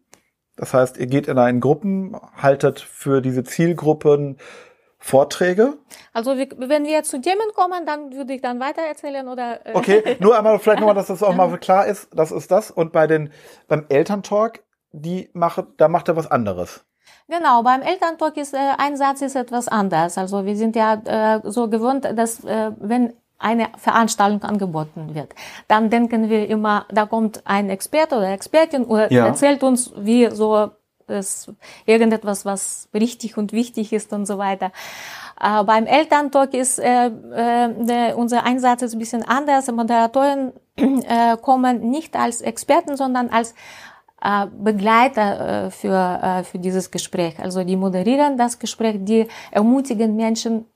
Das 0.56 0.74
heißt, 0.74 0.98
ihr 0.98 1.06
geht 1.06 1.26
in 1.26 1.38
einen 1.38 1.60
Gruppen, 1.60 2.14
haltet 2.36 2.80
für 2.80 3.22
diese 3.22 3.42
Zielgruppen 3.42 4.36
Vorträge. 4.98 5.78
Also 6.12 6.36
wenn 6.36 6.84
wir 6.84 7.02
zu 7.02 7.20
Themen 7.20 7.52
kommen, 7.56 7.84
dann 7.86 8.12
würde 8.12 8.34
ich 8.34 8.40
dann 8.40 8.60
weiter 8.60 8.82
erzählen 8.82 9.26
oder. 9.26 9.66
Äh 9.66 9.74
okay, 9.74 10.16
nur 10.20 10.36
einmal 10.36 10.60
vielleicht 10.60 10.78
nochmal, 10.78 10.94
dass 10.94 11.06
das 11.08 11.24
auch 11.24 11.34
mal 11.34 11.58
klar 11.58 11.86
ist. 11.86 12.08
Das 12.14 12.30
ist 12.30 12.52
das. 12.52 12.70
Und 12.70 12.92
bei 12.92 13.08
den 13.08 13.32
beim 13.66 13.86
Elterntalk, 13.88 14.62
die 14.92 15.28
macht, 15.32 15.64
da 15.78 15.88
macht 15.88 16.06
er 16.06 16.16
was 16.16 16.30
anderes. 16.30 16.84
Genau, 17.28 17.62
beim 17.62 17.82
Elterntalk 17.82 18.36
ist 18.36 18.54
äh, 18.54 18.58
ein 18.78 18.96
Satz 18.96 19.22
ist 19.22 19.36
etwas 19.36 19.68
anders. 19.68 20.18
Also 20.18 20.44
wir 20.44 20.56
sind 20.56 20.76
ja 20.76 20.94
äh, 20.94 21.40
so 21.44 21.68
gewohnt, 21.68 22.04
dass 22.04 22.44
äh, 22.44 22.72
wenn 22.78 23.14
eine 23.38 23.68
Veranstaltung 23.76 24.42
angeboten 24.42 25.14
wird, 25.14 25.34
dann 25.66 25.90
denken 25.90 26.28
wir 26.28 26.48
immer, 26.48 26.86
da 26.90 27.06
kommt 27.06 27.42
ein 27.44 27.70
Experte 27.70 28.16
oder 28.16 28.30
Expertin 28.30 28.84
und 28.84 29.10
ja. 29.10 29.26
erzählt 29.26 29.62
uns, 29.62 29.92
wie 29.96 30.30
so 30.30 30.70
es 31.08 31.50
irgendetwas, 31.84 32.44
was 32.44 32.88
richtig 32.94 33.36
und 33.36 33.52
wichtig 33.52 33.92
ist 33.92 34.12
und 34.12 34.26
so 34.26 34.38
weiter. 34.38 34.72
Äh, 35.40 35.64
beim 35.64 35.86
Elterntalk 35.86 36.54
ist 36.54 36.78
äh, 36.78 37.06
äh, 37.06 38.14
unser 38.14 38.44
Einsatz 38.44 38.82
ist 38.82 38.94
ein 38.94 38.98
bisschen 38.98 39.24
anders. 39.24 39.70
Moderatoren 39.70 40.52
äh, 40.76 41.36
kommen 41.36 41.90
nicht 41.90 42.16
als 42.16 42.40
Experten, 42.40 42.96
sondern 42.96 43.28
als 43.28 43.54
Begleiter 44.46 45.66
äh, 45.66 45.70
für, 45.70 46.20
äh, 46.22 46.44
für 46.44 46.58
dieses 46.58 46.90
Gespräch. 46.90 47.38
Also 47.38 47.64
die 47.64 47.76
moderieren 47.76 48.36
das 48.36 48.58
Gespräch, 48.58 48.96
die 49.00 49.26
ermutigen 49.50 50.14
Menschen, 50.16 50.66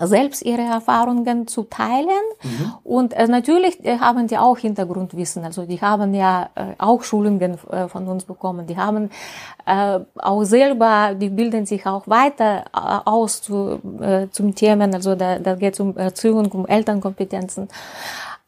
selbst 0.00 0.42
ihre 0.42 0.62
Erfahrungen 0.62 1.46
zu 1.46 1.62
teilen. 1.64 2.08
Mhm. 2.42 2.72
Und 2.84 3.14
äh, 3.14 3.26
natürlich 3.28 3.84
äh, 3.84 3.98
haben 3.98 4.26
die 4.26 4.36
auch 4.36 4.58
Hintergrundwissen. 4.58 5.44
Also 5.44 5.64
die 5.64 5.80
haben 5.80 6.12
ja 6.12 6.50
äh, 6.54 6.74
auch 6.78 7.02
Schulungen 7.02 7.56
äh, 7.70 7.88
von 7.88 8.06
uns 8.08 8.24
bekommen. 8.24 8.66
Die 8.66 8.76
haben 8.76 9.10
äh, 9.64 10.00
auch 10.16 10.44
selber, 10.44 11.14
die 11.14 11.30
bilden 11.30 11.66
sich 11.66 11.86
auch 11.86 12.06
weiter 12.08 12.64
äh, 12.74 13.08
aus 13.08 13.42
zu, 13.42 13.80
äh, 14.00 14.28
zum 14.30 14.54
Themen. 14.54 14.92
Also 14.92 15.14
da, 15.14 15.38
da 15.38 15.54
geht 15.54 15.74
es 15.74 15.80
um 15.80 15.96
Erziehung, 15.96 16.50
um 16.52 16.66
Elternkompetenzen. 16.66 17.68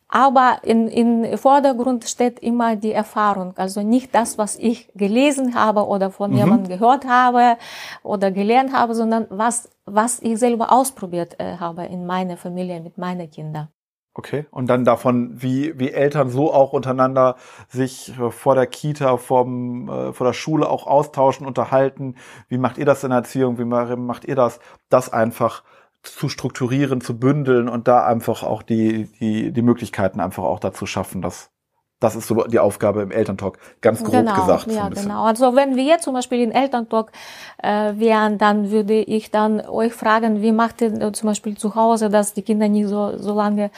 Aber 0.09 0.61
in, 0.63 0.89
in 0.89 1.37
Vordergrund 1.37 2.05
steht 2.05 2.39
immer 2.39 2.77
die 2.77 2.93
Erfahrung. 2.93 3.53
Also 3.57 3.83
nicht 3.83 4.15
das, 4.15 4.39
was 4.39 4.57
ich 4.57 4.91
gelesen 4.95 5.55
habe 5.55 5.87
oder 5.87 6.11
von 6.11 6.31
mhm. 6.31 6.39
jemandem 6.39 6.69
gehört 6.69 7.07
habe 7.07 7.59
oder 8.03 8.31
gelernt 8.31 8.73
habe, 8.73 8.95
sondern 8.95 9.27
was, 9.29 9.69
was 9.85 10.21
ich 10.21 10.39
selber 10.39 10.73
ausprobiert 10.73 11.39
äh, 11.39 11.59
habe 11.59 11.85
in 11.85 12.07
meiner 12.07 12.39
Familie 12.39 12.81
mit 12.81 12.97
meinen 12.97 13.31
Kindern. 13.31 13.69
Okay. 14.19 14.47
Und 14.51 14.67
dann 14.69 14.85
davon, 14.85 15.41
wie, 15.41 15.79
wie 15.79 15.93
Eltern 15.93 16.29
so 16.29 16.53
auch 16.53 16.73
untereinander 16.73 17.37
sich 17.69 18.19
äh, 18.19 18.33
vor 18.33 18.57
der 18.57 18.67
Kita, 18.67 19.17
vom, 19.17 19.89
äh, 19.89 20.13
vor 20.13 20.27
der 20.27 20.33
Schule 20.33 20.69
auch 20.69 20.89
austauschen, 20.89 21.47
unterhalten. 21.47 22.17
Wie 22.49 22.59
macht 22.59 22.79
ihr 22.79 22.85
das 22.85 23.05
in 23.05 23.11
der 23.11 23.19
Erziehung? 23.19 23.59
Wie 23.59 23.65
macht 23.65 24.25
ihr 24.25 24.35
das? 24.35 24.59
Das 24.89 25.13
einfach 25.13 25.63
zu 26.13 26.29
strukturieren, 26.29 27.01
zu 27.01 27.19
bündeln 27.19 27.69
und 27.69 27.89
da 27.89 28.05
einfach 28.05 28.43
auch 28.43 28.63
die, 28.63 29.09
die, 29.21 29.53
die 29.53 29.63
Möglichkeiten 29.63 30.21
einfach 30.21 30.45
auch 30.45 30.61
dazu 30.61 30.87
schaffen, 30.87 31.23
dass 31.23 31.51
das 32.01 32.15
ist 32.15 32.29
so 32.29 32.45
die 32.45 32.61
Aufgabe 32.61 33.03
im 33.03 33.11
Elterntalk, 33.11 33.59
ganz 33.81 34.05
grob 34.05 34.13
genau, 34.13 34.35
gesagt. 34.35 34.71
Ja, 34.71 34.89
genau. 34.89 35.25
Also 35.25 35.57
wenn 35.57 35.75
wir 35.75 35.83
jetzt 35.83 36.05
zum 36.05 36.15
Beispiel 36.15 36.41
in 36.43 36.53
Elterntalk 36.53 37.11
äh, 37.61 37.95
wären, 37.97 38.39
dann 38.39 38.71
würde 38.71 39.01
ich 39.01 39.33
dann 39.33 39.61
euch 39.61 39.93
fragen, 39.93 40.41
wie 40.41 40.53
macht 40.53 40.81
ihr 40.81 40.93
äh, 41.01 41.13
zum 41.13 41.29
Beispiel 41.29 41.57
zu 41.57 41.75
Hause, 41.75 42.09
dass 42.09 42.35
die 42.35 42.43
Kinder 42.43 42.69
nicht 42.69 42.87
so, 42.87 43.19
so 43.19 43.35
lange 43.35 43.73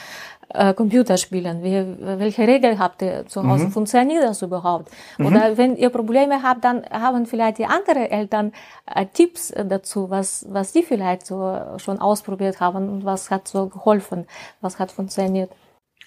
äh, 0.53 0.73
Computer 0.73 1.17
spielen? 1.17 1.63
Wie, 1.63 2.19
welche 2.19 2.47
Regeln 2.47 2.79
habt 2.79 3.01
ihr 3.01 3.25
zu 3.27 3.47
Hause? 3.47 3.65
Mhm. 3.65 3.71
Funktioniert 3.71 4.23
das 4.23 4.41
überhaupt? 4.41 4.91
Mhm. 5.17 5.25
Oder 5.27 5.57
wenn 5.57 5.75
ihr 5.75 5.89
Probleme 5.89 6.43
habt, 6.43 6.63
dann 6.63 6.83
haben 6.89 7.25
vielleicht 7.25 7.57
die 7.57 7.65
anderen 7.65 8.03
Eltern 8.03 8.53
äh, 8.85 9.05
Tipps 9.05 9.53
dazu, 9.55 10.09
was, 10.09 10.45
was 10.49 10.71
die 10.71 10.83
vielleicht 10.83 11.25
so 11.25 11.59
schon 11.77 11.99
ausprobiert 11.99 12.59
haben 12.59 12.89
und 12.89 13.05
was 13.05 13.29
hat 13.31 13.47
so 13.47 13.67
geholfen, 13.67 14.27
was 14.61 14.79
hat 14.79 14.91
funktioniert. 14.91 15.51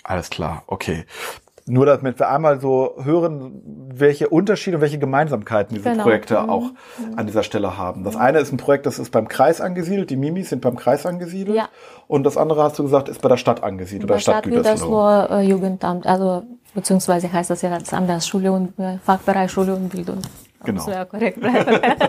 Alles 0.02 0.28
klar, 0.28 0.62
okay. 0.66 1.06
Nur 1.66 1.86
damit 1.86 2.18
wir 2.18 2.28
einmal 2.28 2.60
so 2.60 2.94
hören, 3.02 3.62
welche 3.94 4.28
Unterschiede 4.28 4.76
und 4.76 4.80
welche 4.82 4.98
Gemeinsamkeiten 4.98 5.74
diese 5.74 5.90
genau. 5.90 6.02
Projekte 6.02 6.38
mhm. 6.42 6.50
auch 6.50 6.62
mhm. 6.62 7.16
an 7.16 7.26
dieser 7.26 7.42
Stelle 7.42 7.78
haben. 7.78 8.04
Das 8.04 8.16
eine 8.16 8.38
ist 8.38 8.52
ein 8.52 8.58
Projekt, 8.58 8.84
das 8.84 8.98
ist 8.98 9.10
beim 9.10 9.28
Kreis 9.28 9.62
angesiedelt, 9.62 10.10
die 10.10 10.16
Mimis 10.16 10.50
sind 10.50 10.60
beim 10.60 10.76
Kreis 10.76 11.06
angesiedelt. 11.06 11.56
Ja. 11.56 11.68
Und 12.06 12.24
das 12.24 12.36
andere, 12.36 12.62
hast 12.62 12.78
du 12.78 12.82
gesagt, 12.82 13.08
ist 13.08 13.22
bei 13.22 13.30
der 13.30 13.38
Stadt 13.38 13.62
angesiedelt, 13.62 14.08
bei 14.08 14.14
der 14.14 14.20
Stadt, 14.20 14.44
Stadt 14.44 14.52
Gütersloh. 14.52 15.26
Äh, 15.30 15.42
Jugendamt, 15.42 16.06
also 16.06 16.42
beziehungsweise 16.74 17.32
heißt 17.32 17.48
das 17.48 17.62
ja 17.62 17.70
ganz 17.70 17.94
anders, 17.94 18.28
Schule 18.28 18.52
und 18.52 18.78
äh, 18.78 18.98
Fachbereich 18.98 19.50
Schule 19.50 19.74
und 19.74 19.88
Bildung. 19.88 20.18
Genau. 20.64 20.88
Ja 20.88 21.04
korrekt 21.04 21.38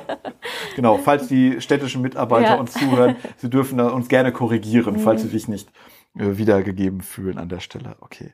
genau, 0.75 0.97
falls 0.97 1.27
die 1.27 1.59
städtischen 1.59 2.01
Mitarbeiter 2.01 2.51
ja. 2.51 2.55
uns 2.55 2.73
zuhören, 2.73 3.17
sie 3.37 3.49
dürfen 3.49 3.79
uns 3.79 4.07
gerne 4.07 4.31
korrigieren, 4.31 4.97
falls 4.99 5.23
mhm. 5.23 5.27
sie 5.27 5.31
sich 5.31 5.47
nicht 5.47 5.69
äh, 6.17 6.37
wiedergegeben 6.37 7.01
fühlen 7.01 7.37
an 7.37 7.49
der 7.49 7.59
Stelle. 7.59 7.95
Okay. 8.01 8.31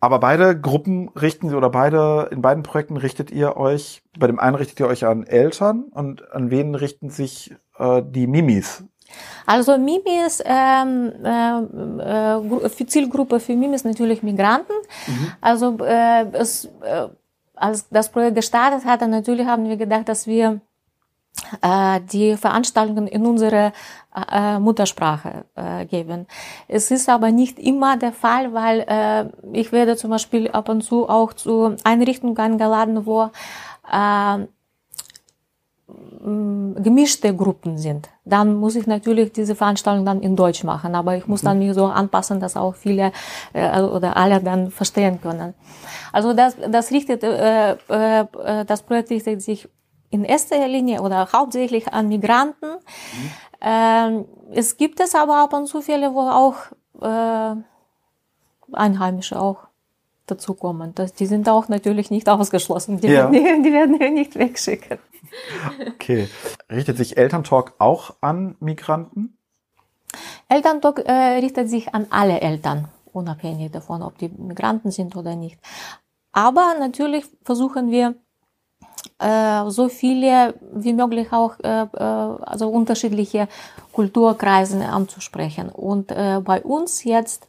Aber 0.00 0.18
beide 0.18 0.58
Gruppen 0.58 1.10
richten 1.10 1.50
sie 1.50 1.54
oder 1.54 1.68
beide, 1.68 2.28
in 2.32 2.40
beiden 2.40 2.62
Projekten 2.62 2.96
richtet 2.96 3.30
ihr 3.30 3.56
euch, 3.58 4.02
bei 4.18 4.26
dem 4.26 4.38
einen 4.38 4.56
richtet 4.56 4.80
ihr 4.80 4.86
euch 4.86 5.04
an 5.04 5.24
Eltern 5.24 5.84
und 5.92 6.32
an 6.32 6.50
wen 6.50 6.74
richten 6.74 7.10
sich 7.10 7.54
äh, 7.78 8.02
die 8.04 8.26
Mimis? 8.26 8.82
Also 9.44 9.76
Mimis, 9.76 10.42
ähm, 10.44 11.12
äh, 11.22 12.36
äh, 12.36 12.68
für 12.68 12.86
Zielgruppe 12.86 13.40
für 13.40 13.54
Mimis 13.54 13.84
natürlich 13.84 14.22
Migranten. 14.22 14.72
Mhm. 15.06 15.32
Also 15.40 15.76
äh, 15.80 16.26
es, 16.32 16.66
äh, 16.82 17.08
als 17.54 17.88
das 17.90 18.10
Projekt 18.10 18.36
gestartet 18.36 18.86
hat, 18.86 19.02
dann 19.02 19.10
natürlich 19.10 19.46
haben 19.46 19.68
wir 19.68 19.76
gedacht, 19.76 20.08
dass 20.08 20.26
wir 20.26 20.60
die 22.12 22.36
Veranstaltungen 22.36 23.06
in 23.06 23.26
unsere 23.26 23.72
äh, 24.30 24.58
Muttersprache 24.58 25.44
äh, 25.54 25.86
geben. 25.86 26.26
Es 26.68 26.90
ist 26.90 27.08
aber 27.08 27.30
nicht 27.30 27.58
immer 27.58 27.96
der 27.96 28.12
Fall, 28.12 28.52
weil 28.52 28.80
äh, 28.88 29.56
ich 29.56 29.72
werde 29.72 29.96
zum 29.96 30.10
Beispiel 30.10 30.50
ab 30.50 30.68
und 30.68 30.82
zu 30.82 31.08
auch 31.08 31.32
zu 31.32 31.76
Einrichtungen 31.84 32.36
eingeladen, 32.36 33.06
wo 33.06 33.30
äh, 33.90 34.46
gemischte 36.82 37.34
Gruppen 37.34 37.78
sind. 37.78 38.08
Dann 38.24 38.54
muss 38.56 38.76
ich 38.76 38.86
natürlich 38.86 39.32
diese 39.32 39.54
Veranstaltung 39.54 40.04
dann 40.04 40.20
in 40.20 40.36
Deutsch 40.36 40.64
machen, 40.64 40.94
aber 40.94 41.16
ich 41.16 41.26
muss 41.26 41.42
dann 41.42 41.58
mhm. 41.58 41.66
mich 41.66 41.74
so 41.74 41.86
anpassen, 41.86 42.40
dass 42.40 42.56
auch 42.56 42.74
viele 42.74 43.12
äh, 43.52 43.80
oder 43.80 44.16
alle 44.16 44.40
dann 44.40 44.70
verstehen 44.70 45.20
können. 45.20 45.54
Also 46.12 46.32
das, 46.32 46.56
das 46.70 46.90
richtet, 46.90 47.22
äh, 47.22 47.72
äh, 47.72 48.64
das 48.66 48.82
Projekt 48.82 49.10
richtet 49.10 49.42
sich 49.42 49.68
in 50.10 50.24
erster 50.24 50.66
Linie 50.66 51.00
oder 51.02 51.32
hauptsächlich 51.32 51.92
an 51.92 52.08
Migranten. 52.08 52.70
Mhm. 52.70 53.30
Ähm, 53.60 54.24
es 54.52 54.76
gibt 54.76 55.00
es 55.00 55.14
aber 55.14 55.36
ab 55.36 55.52
und 55.52 55.66
zu 55.66 55.80
Fälle, 55.82 56.12
wo 56.14 56.20
auch 56.20 56.56
äh, 57.00 57.56
Einheimische 58.72 59.40
auch 59.40 59.68
dazukommen. 60.26 60.94
Das, 60.94 61.12
die 61.12 61.26
sind 61.26 61.48
auch 61.48 61.68
natürlich 61.68 62.10
nicht 62.10 62.28
ausgeschlossen. 62.28 63.00
Die, 63.00 63.08
ja. 63.08 63.30
werden, 63.30 63.62
die 63.62 63.72
werden 63.72 63.98
wir 63.98 64.10
nicht 64.10 64.36
wegschicken. 64.36 64.98
Okay. 65.94 66.28
Richtet 66.70 66.96
sich 66.96 67.16
Elterntalk 67.16 67.74
auch 67.78 68.14
an 68.20 68.56
Migranten? 68.60 69.36
Elterntalk 70.48 71.00
äh, 71.06 71.38
richtet 71.38 71.70
sich 71.70 71.94
an 71.94 72.06
alle 72.10 72.40
Eltern, 72.40 72.88
unabhängig 73.12 73.70
davon, 73.70 74.02
ob 74.02 74.18
die 74.18 74.28
Migranten 74.28 74.90
sind 74.90 75.14
oder 75.14 75.36
nicht. 75.36 75.58
Aber 76.32 76.74
natürlich 76.78 77.24
versuchen 77.42 77.90
wir 77.90 78.14
so 79.68 79.88
viele 79.88 80.54
wie 80.72 80.92
möglich 80.92 81.32
auch 81.32 81.58
äh, 81.62 81.82
äh, 81.82 81.86
also 81.96 82.68
unterschiedliche 82.68 83.48
Kulturkreise 83.92 84.84
anzusprechen. 84.86 85.68
Und 85.68 86.10
äh, 86.10 86.40
bei 86.42 86.62
uns 86.62 87.04
jetzt 87.04 87.46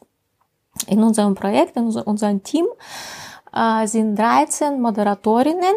in 0.88 1.03
unserem 1.03 1.36
Projekt, 1.36 1.75
in 1.77 1.86
unserem 1.86 2.43
Team 2.43 2.65
äh, 3.53 3.88
sind 3.88 4.15
13 4.15 4.81
Moderatorinnen. 4.81 5.75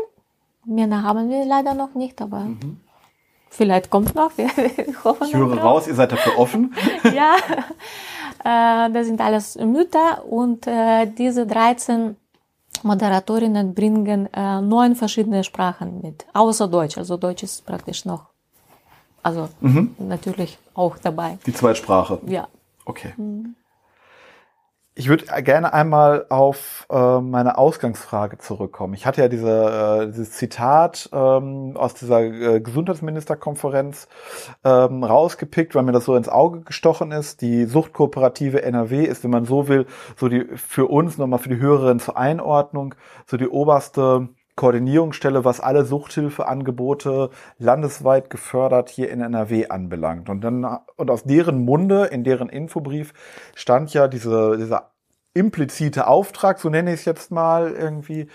Männer 0.64 1.02
haben 1.02 1.28
wir 1.28 1.45
leider 1.45 1.75
noch 1.75 1.95
nicht, 1.95 2.21
aber 2.23 2.40
mhm. 2.40 2.81
vielleicht 3.50 3.90
kommt 3.90 4.14
noch. 4.14 4.31
Wir, 4.37 4.49
hoffen 5.04 5.26
ich 5.26 5.35
höre 5.35 5.59
raus, 5.59 5.87
ihr 5.87 5.95
seid 5.95 6.12
dafür 6.12 6.38
offen. 6.38 6.75
ja, 7.14 7.37
äh, 8.45 8.90
das 8.90 9.07
sind 9.07 9.21
alles 9.21 9.57
Mütter 9.57 10.25
und 10.25 10.66
äh, 10.66 11.07
diese 11.07 11.47
13 11.47 12.16
Moderatorinnen 12.84 13.74
bringen 13.74 14.28
äh, 14.32 14.60
neun 14.60 14.94
verschiedene 14.94 15.42
Sprachen 15.42 16.00
mit, 16.02 16.26
außer 16.32 16.68
Deutsch. 16.68 16.98
Also 16.98 17.16
Deutsch 17.16 17.42
ist 17.42 17.66
praktisch 17.66 18.04
noch, 18.04 18.26
also 19.22 19.48
mhm. 19.60 19.94
natürlich 19.98 20.58
auch 20.74 20.98
dabei. 20.98 21.38
Die 21.46 21.54
Zweitsprache. 21.54 22.20
Ja. 22.26 22.46
Okay. 22.84 23.12
Mhm. 23.16 23.33
Ich 24.96 25.08
würde 25.08 25.24
gerne 25.42 25.72
einmal 25.72 26.26
auf 26.28 26.86
äh, 26.88 27.20
meine 27.20 27.58
Ausgangsfrage 27.58 28.38
zurückkommen. 28.38 28.94
Ich 28.94 29.06
hatte 29.06 29.22
ja 29.22 29.28
diese, 29.28 30.02
äh, 30.02 30.06
dieses 30.06 30.32
Zitat 30.32 31.08
ähm, 31.12 31.76
aus 31.76 31.94
dieser 31.94 32.20
äh, 32.22 32.60
Gesundheitsministerkonferenz 32.60 34.06
ähm, 34.62 35.02
rausgepickt, 35.02 35.74
weil 35.74 35.82
mir 35.82 35.90
das 35.90 36.04
so 36.04 36.14
ins 36.14 36.28
Auge 36.28 36.60
gestochen 36.60 37.10
ist. 37.10 37.40
Die 37.40 37.64
Suchtkooperative 37.64 38.62
NRW 38.62 39.04
ist, 39.04 39.24
wenn 39.24 39.32
man 39.32 39.46
so 39.46 39.66
will, 39.66 39.86
so 40.16 40.28
die 40.28 40.44
für 40.54 40.86
uns 40.86 41.18
nochmal 41.18 41.40
für 41.40 41.48
die 41.48 41.58
Hörerinnen 41.58 41.98
zur 41.98 42.16
Einordnung, 42.16 42.94
so 43.26 43.36
die 43.36 43.48
oberste 43.48 44.28
Koordinierungsstelle, 44.56 45.44
was 45.44 45.61
alle 45.61 45.84
Suchthilfeangebote 45.84 47.30
landesweit 47.58 48.30
gefördert 48.30 48.88
hier 48.88 49.11
in 49.11 49.20
NRW 49.20 49.68
anbelangt. 49.68 50.28
Und 50.28 50.42
dann, 50.42 50.64
und 50.96 51.11
aus 51.11 51.25
deren 51.25 51.64
Munde, 51.64 52.04
in 52.06 52.25
deren 52.25 52.49
Infobrief 52.49 53.12
stand 53.54 53.92
ja 53.92 54.06
diese, 54.06 54.56
dieser 54.56 54.92
implizite 55.34 56.06
Auftrag, 56.06 56.61
so 56.61 56.68
nenne 56.68 56.94
ich 56.94 57.00
es 57.00 57.04
jetzt 57.04 57.32
mal 57.32 57.73
irgendwie, 57.73 58.28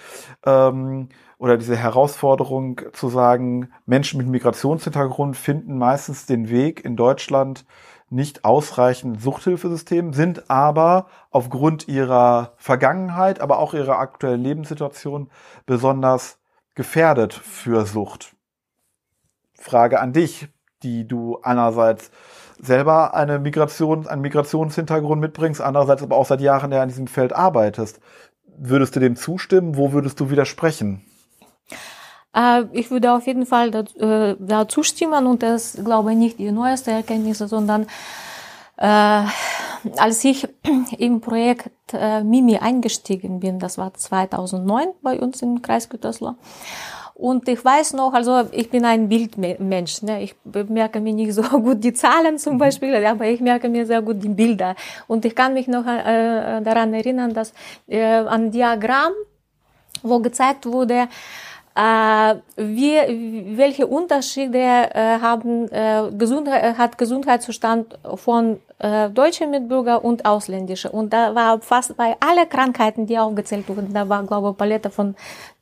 ähm, 0.45 1.07
oder 1.37 1.57
diese 1.57 1.77
Herausforderung 1.77 2.81
zu 2.91 3.07
sagen, 3.07 3.71
Menschen 3.85 4.17
mit 4.17 4.27
Migrationshintergrund 4.27 5.37
finden 5.37 5.77
meistens 5.77 6.25
den 6.25 6.49
Weg 6.49 6.83
in 6.83 6.97
Deutschland 6.97 7.65
nicht 8.09 8.45
ausreichend 8.45 9.21
Suchthilfesystem, 9.21 10.13
sind 10.13 10.49
aber 10.49 11.07
aufgrund 11.31 11.87
ihrer 11.87 12.53
Vergangenheit, 12.57 13.39
aber 13.39 13.59
auch 13.59 13.73
ihrer 13.73 13.99
aktuellen 13.99 14.41
Lebenssituation 14.41 15.29
besonders 15.65 16.39
gefährdet 16.75 17.33
für 17.33 17.85
Sucht. 17.85 18.35
Frage 19.53 19.99
an 19.99 20.13
dich, 20.13 20.47
die 20.83 21.07
du 21.07 21.39
einerseits 21.41 22.11
selber 22.59 23.13
eine 23.13 23.39
Migration, 23.39 24.07
einen 24.07 24.21
Migrationshintergrund 24.21 25.21
mitbringst, 25.21 25.61
andererseits 25.61 26.03
aber 26.03 26.15
auch 26.15 26.25
seit 26.25 26.41
Jahren 26.41 26.71
ja 26.71 26.81
in 26.81 26.89
diesem 26.89 27.07
Feld 27.07 27.33
arbeitest. 27.33 27.99
Würdest 28.57 28.95
du 28.95 28.99
dem 28.99 29.15
zustimmen? 29.15 29.77
Wo 29.77 29.93
würdest 29.93 30.19
du 30.19 30.29
widersprechen? 30.29 31.05
Ich 32.73 32.91
würde 32.91 33.11
auf 33.13 33.25
jeden 33.25 33.47
Fall 33.47 33.71
da, 33.71 33.79
äh, 33.79 34.35
da 34.39 34.67
zustimmen 34.67 35.25
und 35.25 35.41
das 35.41 35.77
glaube 35.83 36.11
ich 36.11 36.17
nicht 36.17 36.37
die 36.37 36.51
neueste 36.51 36.91
Erkenntnisse, 36.91 37.47
sondern 37.47 37.87
äh, 38.77 39.23
als 39.97 40.23
ich 40.23 40.47
im 40.97 41.21
Projekt 41.21 41.71
äh, 41.93 42.23
Mimi 42.23 42.57
eingestiegen 42.57 43.39
bin, 43.39 43.59
das 43.59 43.77
war 43.77 43.93
2009 43.93 44.89
bei 45.01 45.19
uns 45.19 45.41
im 45.41 45.61
Kreis 45.61 45.89
Gütersloh. 45.89 46.35
Und 47.19 47.49
ich 47.49 47.63
weiß 47.63 47.93
noch, 47.93 48.13
also 48.13 48.47
ich 48.51 48.69
bin 48.69 48.85
ein 48.85 49.09
Bildmensch. 49.09 50.03
Ne? 50.03 50.23
Ich 50.23 50.35
merke 50.69 51.01
mir 51.01 51.13
nicht 51.13 51.33
so 51.33 51.41
gut 51.65 51.83
die 51.83 51.93
Zahlen 51.93 52.37
zum 52.37 52.53
mhm. 52.53 52.59
Beispiel, 52.59 53.05
aber 53.05 53.25
ich 53.25 53.41
merke 53.41 53.67
mir 53.67 53.85
sehr 53.85 54.01
gut 54.01 54.23
die 54.23 54.29
Bilder. 54.29 54.75
Und 55.07 55.25
ich 55.25 55.35
kann 55.35 55.53
mich 55.53 55.67
noch 55.67 55.85
äh, 55.85 56.61
daran 56.61 56.93
erinnern, 56.93 57.33
dass 57.33 57.53
äh, 57.87 58.23
ein 58.25 58.51
Diagramm, 58.51 59.11
wo 60.01 60.19
gezeigt 60.19 60.65
wurde, 60.65 61.09
äh, 61.75 62.35
wie, 62.57 63.57
welche 63.57 63.87
Unterschiede 63.87 64.57
äh, 64.57 65.19
haben, 65.21 65.69
äh, 65.71 66.09
Gesundheit, 66.17 66.77
hat 66.77 66.97
Gesundheitszustand 66.97 67.97
von 68.15 68.59
äh, 68.79 69.09
deutsche 69.09 69.47
Mitbürger 69.47 70.03
und 70.03 70.25
ausländische. 70.25 70.89
Und 70.91 71.13
da 71.13 71.35
war 71.35 71.61
fast 71.61 71.95
bei 71.97 72.15
alle 72.19 72.47
Krankheiten, 72.47 73.05
die 73.05 73.17
aufgezählt 73.17 73.67
wurden, 73.69 73.93
da 73.93 74.07
war, 74.09 74.23
glaube 74.23 74.49
ich, 74.51 74.57
Palette 74.57 74.89
von 74.89 75.15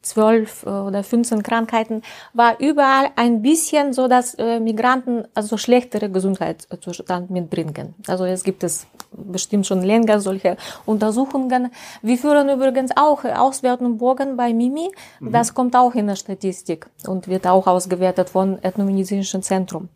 zwölf 0.10 0.64
äh, 0.66 0.70
oder 0.70 1.04
15 1.04 1.44
Krankheiten, 1.44 2.02
war 2.34 2.60
überall 2.60 3.10
ein 3.16 3.42
bisschen 3.42 3.94
so, 3.94 4.08
dass 4.08 4.34
äh, 4.36 4.60
Migranten 4.60 5.26
also 5.34 5.58
schlechtere 5.58 6.10
Gesundheitszustand 6.10 7.30
mitbringen. 7.30 7.96
Also 8.08 8.26
es 8.26 8.44
gibt 8.44 8.64
es 8.64 8.88
bestimmt 9.12 9.66
schon 9.66 9.82
länger 9.82 10.20
solche 10.20 10.58
Untersuchungen. 10.86 11.72
Wir 12.02 12.18
führen 12.18 12.50
übrigens 12.50 12.92
auch 12.96 13.24
Auswertungen 13.24 13.98
bei 14.38 14.54
Mimi. 14.54 14.92
Mhm. 15.20 15.32
Das 15.32 15.54
kommt 15.54 15.76
auch 15.76 15.96
in 15.96 16.08
der 16.08 16.16
Statistik 16.16 16.88
und 17.08 17.28
wird 17.28 17.48
auch 17.48 17.68
ausgewertet 17.68 18.30
von 18.30 18.62
Ethnomedizinischen 18.62 19.41
Zentrum. 19.43 19.89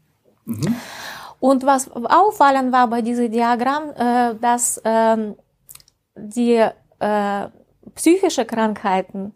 Mhm. 0.46 0.76
Und 1.40 1.66
was 1.66 1.90
auffallend 1.92 2.72
war 2.72 2.88
bei 2.88 3.02
diesem 3.02 3.32
Diagramm, 3.32 3.92
äh, 3.96 4.36
dass 4.40 4.82
ähm, 4.86 5.36
die 6.16 6.64
äh, 7.00 7.48
psychische 7.96 8.46
Krankheiten 8.46 9.34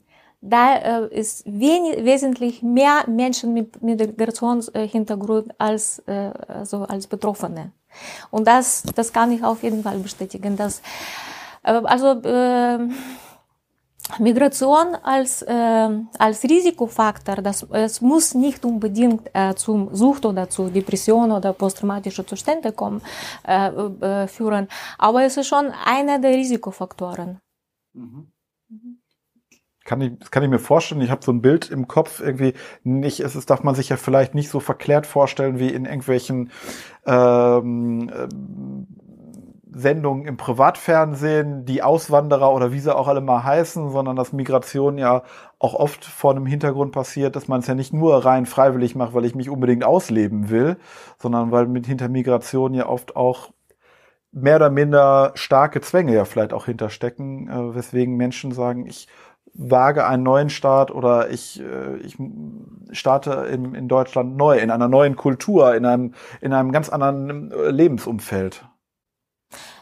da 0.49 0.75
äh, 0.75 1.19
ist 1.19 1.43
wenig, 1.45 2.03
wesentlich 2.05 2.61
mehr 2.61 3.03
Menschen 3.07 3.53
mit 3.53 3.81
Migrationshintergrund 3.81 5.53
als, 5.57 5.99
äh, 6.07 6.31
also 6.47 6.83
als 6.83 7.07
Betroffene. 7.07 7.71
Und 8.31 8.47
das, 8.47 8.83
das 8.95 9.11
kann 9.11 9.31
ich 9.31 9.43
auf 9.43 9.63
jeden 9.63 9.81
Fall 9.81 9.97
bestätigen. 9.97 10.55
Dass, 10.55 10.81
äh, 11.63 11.71
also 11.71 12.11
äh, 12.21 12.79
Migration 14.19 14.95
als, 15.01 15.41
äh, 15.41 15.89
als 16.19 16.43
Risikofaktor, 16.43 17.37
das, 17.37 17.63
es 17.71 18.01
muss 18.01 18.35
nicht 18.35 18.63
unbedingt 18.63 19.29
äh, 19.33 19.55
zum 19.55 19.95
Sucht 19.95 20.25
oder 20.25 20.47
zu 20.47 20.69
Depression 20.69 21.31
oder 21.31 21.53
posttraumatische 21.53 22.23
Zustände 22.23 22.71
kommen, 22.71 23.01
äh, 23.47 23.67
äh, 23.67 24.27
führen, 24.27 24.67
aber 24.99 25.23
es 25.23 25.37
ist 25.37 25.47
schon 25.47 25.71
einer 25.85 26.19
der 26.19 26.31
Risikofaktoren. 26.31 27.39
Mhm. 27.93 28.27
Kann 29.85 30.01
ich, 30.01 30.19
das 30.19 30.31
kann 30.31 30.43
ich 30.43 30.49
mir 30.49 30.59
vorstellen. 30.59 31.01
Ich 31.01 31.11
habe 31.11 31.23
so 31.23 31.31
ein 31.31 31.41
Bild 31.41 31.69
im 31.69 31.87
Kopf 31.87 32.19
irgendwie 32.19 32.53
nicht. 32.83 33.21
Es 33.21 33.35
ist, 33.35 33.49
darf 33.49 33.63
man 33.63 33.75
sich 33.75 33.89
ja 33.89 33.97
vielleicht 33.97 34.35
nicht 34.35 34.49
so 34.49 34.59
verklärt 34.59 35.05
vorstellen 35.05 35.59
wie 35.59 35.69
in 35.69 35.85
irgendwelchen 35.85 36.51
ähm, 37.05 38.09
äh, 38.09 38.27
Sendungen 39.77 40.25
im 40.25 40.37
Privatfernsehen, 40.37 41.65
die 41.65 41.83
Auswanderer 41.83 42.53
oder 42.53 42.71
wie 42.71 42.79
sie 42.79 42.95
auch 42.95 43.07
alle 43.07 43.19
mal 43.21 43.43
heißen, 43.43 43.91
sondern 43.91 44.15
dass 44.15 44.31
Migration 44.33 44.97
ja 44.97 45.23
auch 45.59 45.73
oft 45.73 46.05
vor 46.05 46.31
einem 46.31 46.45
Hintergrund 46.45 46.93
passiert, 46.93 47.35
dass 47.35 47.49
man 47.49 47.59
es 47.59 47.67
ja 47.67 47.75
nicht 47.75 47.93
nur 47.93 48.25
rein 48.25 48.45
freiwillig 48.45 48.95
macht, 48.95 49.13
weil 49.13 49.25
ich 49.25 49.35
mich 49.35 49.49
unbedingt 49.49 49.83
ausleben 49.83 50.49
will, 50.49 50.77
sondern 51.19 51.51
weil 51.51 51.67
mit 51.67 51.85
hinter 51.85 52.07
Migration 52.07 52.73
ja 52.73 52.87
oft 52.87 53.17
auch 53.17 53.51
mehr 54.31 54.55
oder 54.55 54.69
minder 54.69 55.31
starke 55.35 55.81
Zwänge 55.81 56.13
ja 56.13 56.25
vielleicht 56.25 56.53
auch 56.53 56.65
hinterstecken, 56.65 57.49
äh, 57.49 57.75
weswegen 57.75 58.15
Menschen 58.15 58.51
sagen, 58.51 58.85
ich 58.85 59.07
wage 59.55 60.05
einen 60.05 60.23
neuen 60.23 60.49
Start 60.49 60.91
oder 60.91 61.29
ich, 61.29 61.61
äh, 61.61 61.97
ich 61.97 62.17
starte 62.91 63.47
in, 63.51 63.73
in 63.73 63.87
Deutschland 63.87 64.37
neu, 64.37 64.57
in 64.57 64.69
einer 64.69 64.87
neuen 64.87 65.15
Kultur, 65.15 65.75
in 65.75 65.85
einem, 65.85 66.13
in 66.41 66.53
einem 66.53 66.71
ganz 66.71 66.89
anderen 66.89 67.51
äh, 67.51 67.69
Lebensumfeld. 67.71 68.65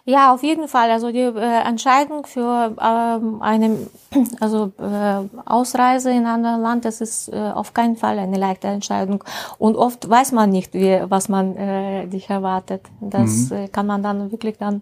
Ja, 0.06 0.34
auf 0.34 0.44
jeden 0.44 0.68
Fall. 0.68 0.92
Also 0.92 1.12
die 1.14 1.20
äh, 1.20 1.62
Entscheidung 1.66 2.26
für 2.26 2.76
ähm, 2.82 3.42
eine 3.42 3.88
also 4.42 4.74
äh, 4.78 5.30
Ausreise 5.46 6.12
in 6.12 6.26
ein 6.26 6.46
anderes 6.46 6.62
Land, 6.62 6.86
das 6.86 7.00
ist 7.00 7.30
äh, 7.30 7.38
auf 7.38 7.74
keinen 7.74 7.96
Fall 7.96 8.20
eine 8.20 8.38
leichte 8.38 8.68
Entscheidung. 8.68 9.24
Und 9.58 9.78
oft 9.78 10.10
weiß 10.10 10.34
man 10.34 10.50
nicht, 10.50 10.74
wie, 10.74 11.00
was 11.08 11.30
man 11.30 11.56
äh, 11.56 12.08
dich 12.08 12.30
erwartet. 12.30 12.82
Das 13.00 13.50
mhm. 13.50 13.56
äh, 13.56 13.68
kann 13.70 13.88
man 13.88 14.04
dann 14.04 14.30
wirklich 14.32 14.58
dann 14.58 14.82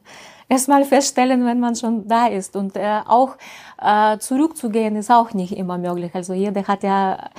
erstmal 0.51 0.83
feststellen, 0.83 1.45
wenn 1.45 1.59
man 1.59 1.75
schon 1.75 2.07
da 2.07 2.27
ist. 2.27 2.55
Und 2.55 2.75
äh, 2.75 2.99
auch 3.07 3.37
äh, 3.81 4.17
zurückzugehen 4.19 4.95
ist 4.97 5.09
auch 5.09 5.33
nicht 5.33 5.57
immer 5.57 5.77
möglich. 5.77 6.11
Also 6.13 6.33
jeder 6.33 6.67
hat 6.67 6.83
ja 6.83 7.29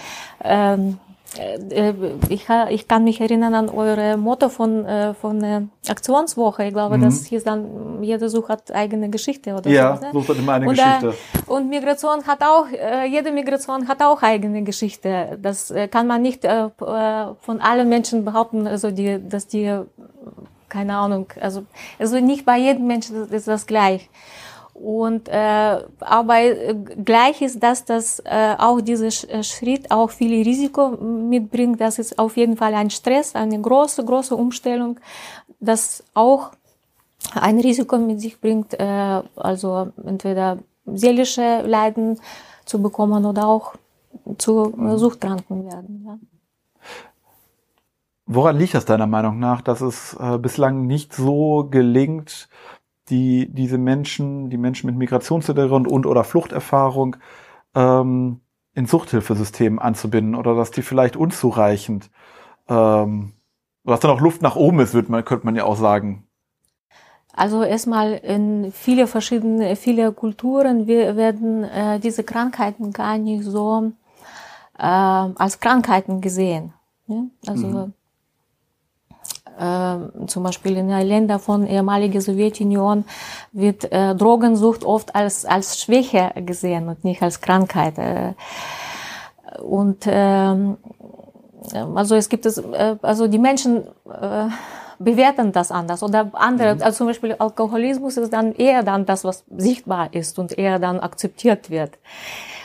ähm, 0.42 0.98
äh, 1.38 1.92
ich, 2.28 2.46
ich 2.70 2.88
kann 2.88 3.04
mich 3.04 3.20
erinnern 3.20 3.54
an 3.54 3.68
eure 3.68 4.16
Motto 4.16 4.48
von, 4.48 4.84
äh, 4.86 5.14
von 5.14 5.40
der 5.40 5.64
Aktionswoche. 5.88 6.64
Ich 6.64 6.72
glaube, 6.72 6.96
mhm. 6.96 7.02
das 7.02 7.26
hieß 7.26 7.44
dann, 7.44 8.02
jeder 8.02 8.28
Sucht 8.30 8.48
hat 8.48 8.72
eigene 8.72 9.10
Geschichte 9.10 9.54
oder 9.54 9.70
ja, 9.70 9.96
so. 9.96 10.04
Ja, 10.04 10.12
sucht 10.12 10.28
hat 10.30 10.38
immer 10.38 10.54
eine 10.54 10.68
und, 10.68 10.74
Geschichte. 10.74 11.14
und 11.46 11.68
Migration 11.68 12.26
hat 12.26 12.42
auch, 12.42 12.66
jede 13.08 13.30
Migration 13.32 13.88
hat 13.88 14.02
auch 14.02 14.22
eigene 14.22 14.62
Geschichte. 14.62 15.38
Das 15.40 15.72
kann 15.90 16.06
man 16.06 16.22
nicht 16.22 16.46
von 16.46 17.60
allen 17.60 17.88
Menschen 17.88 18.24
behaupten, 18.24 18.66
also 18.66 18.90
die, 18.90 19.18
dass 19.26 19.46
die, 19.46 19.80
keine 20.72 20.96
Ahnung, 20.96 21.26
also, 21.38 21.64
also 21.98 22.18
nicht 22.18 22.44
bei 22.46 22.58
jedem 22.58 22.86
Menschen 22.86 23.30
ist 23.30 23.46
das 23.46 23.66
gleich. 23.66 24.08
Und 24.72 25.28
äh, 25.28 25.84
aber 26.00 26.38
gleich 27.04 27.42
ist 27.42 27.62
das, 27.62 27.84
dass 27.84 28.20
äh, 28.20 28.54
auch 28.58 28.80
dieser 28.80 29.12
äh, 29.28 29.42
Schritt 29.42 29.90
auch 29.90 30.10
viel 30.10 30.42
Risiko 30.42 30.82
mitbringt. 31.32 31.78
Das 31.78 31.98
ist 31.98 32.18
auf 32.18 32.38
jeden 32.38 32.56
Fall 32.56 32.74
ein 32.74 32.88
Stress, 32.88 33.34
eine 33.34 33.60
große, 33.60 34.02
große 34.02 34.34
Umstellung, 34.34 34.98
das 35.60 36.02
auch 36.14 36.52
ein 37.34 37.60
Risiko 37.60 37.98
mit 37.98 38.20
sich 38.20 38.40
bringt, 38.40 38.72
äh, 38.80 39.20
also 39.36 39.92
entweder 40.06 40.58
seelische 40.86 41.62
Leiden 41.66 42.18
zu 42.64 42.80
bekommen 42.80 43.26
oder 43.26 43.46
auch 43.46 43.74
zu 44.38 44.72
äh, 44.72 44.96
Suchtkranken 44.96 45.66
werden. 45.66 46.02
Ja. 46.06 46.31
Woran 48.34 48.56
liegt 48.56 48.74
das 48.74 48.84
deiner 48.84 49.06
Meinung 49.06 49.38
nach, 49.38 49.60
dass 49.60 49.80
es 49.80 50.14
äh, 50.14 50.38
bislang 50.38 50.86
nicht 50.86 51.12
so 51.14 51.68
gelingt, 51.70 52.48
die 53.08 53.52
diese 53.52 53.78
Menschen, 53.78 54.48
die 54.48 54.56
Menschen 54.56 54.86
mit 54.86 54.96
Migrationshintergrund 54.96 55.88
und 55.88 56.06
oder 56.06 56.24
Fluchterfahrung 56.24 57.16
ähm, 57.74 58.40
in 58.74 58.86
Suchthilfesystemen 58.86 59.78
anzubinden 59.78 60.34
oder 60.34 60.54
dass 60.54 60.70
die 60.70 60.82
vielleicht 60.82 61.16
unzureichend, 61.16 62.10
ähm, 62.68 63.32
was 63.84 64.00
dann 64.00 64.10
auch 64.10 64.20
Luft 64.20 64.40
nach 64.42 64.56
oben 64.56 64.80
ist, 64.80 64.94
wird 64.94 65.08
man, 65.08 65.24
könnte 65.24 65.44
man 65.44 65.56
ja 65.56 65.64
auch 65.64 65.76
sagen. 65.76 66.26
Also 67.34 67.62
erstmal 67.62 68.12
in 68.12 68.72
viele 68.72 69.06
verschiedene, 69.06 69.74
viele 69.76 70.12
Kulturen 70.12 70.86
werden 70.86 71.64
äh, 71.64 71.98
diese 71.98 72.24
Krankheiten 72.24 72.92
gar 72.92 73.18
nicht 73.18 73.44
so 73.44 73.92
äh, 74.78 74.82
als 74.82 75.58
Krankheiten 75.60 76.20
gesehen. 76.20 76.74
Ja? 77.06 77.24
Also 77.46 77.66
mhm. 77.66 77.92
Äh, 79.58 80.26
zum 80.26 80.42
Beispiel 80.42 80.76
in 80.76 80.88
den 80.88 81.06
Ländern 81.06 81.40
von 81.40 81.66
ehemaliger 81.66 82.20
Sowjetunion 82.20 83.04
wird 83.52 83.90
äh, 83.92 84.14
Drogensucht 84.14 84.84
oft 84.84 85.14
als 85.14 85.44
als 85.44 85.80
Schwäche 85.80 86.32
gesehen 86.46 86.88
und 86.88 87.04
nicht 87.04 87.22
als 87.22 87.40
Krankheit. 87.40 87.98
Äh, 87.98 88.34
und 89.62 90.04
ähm, 90.06 90.76
also 91.94 92.14
es 92.16 92.28
gibt 92.28 92.46
es, 92.46 92.58
äh, 92.58 92.96
also 93.02 93.28
die 93.28 93.38
Menschen 93.38 93.84
äh, 94.06 94.48
bewerten 94.98 95.52
das 95.52 95.70
anders 95.70 96.02
oder 96.02 96.30
andere, 96.34 96.76
mhm. 96.76 96.82
also 96.82 96.98
zum 96.98 97.06
Beispiel 97.08 97.34
Alkoholismus 97.38 98.16
ist 98.16 98.32
dann 98.32 98.52
eher 98.52 98.82
dann 98.82 99.04
das, 99.06 99.24
was 99.24 99.44
sichtbar 99.56 100.12
ist 100.12 100.38
und 100.38 100.56
eher 100.56 100.78
dann 100.78 101.00
akzeptiert 101.00 101.70
wird. 101.70 101.98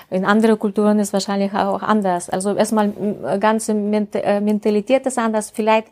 In 0.09 0.23
anderen 0.23 0.57
Kulturen 0.57 0.99
ist 0.99 1.11
wahrscheinlich 1.11 1.53
auch 1.53 1.81
anders. 1.81 2.29
Also 2.29 2.55
erstmal 2.55 2.93
ganze 3.39 3.73
äh, 3.73 4.39
Mentalität 4.39 5.05
ist 5.05 5.17
anders. 5.17 5.51
Vielleicht, 5.51 5.87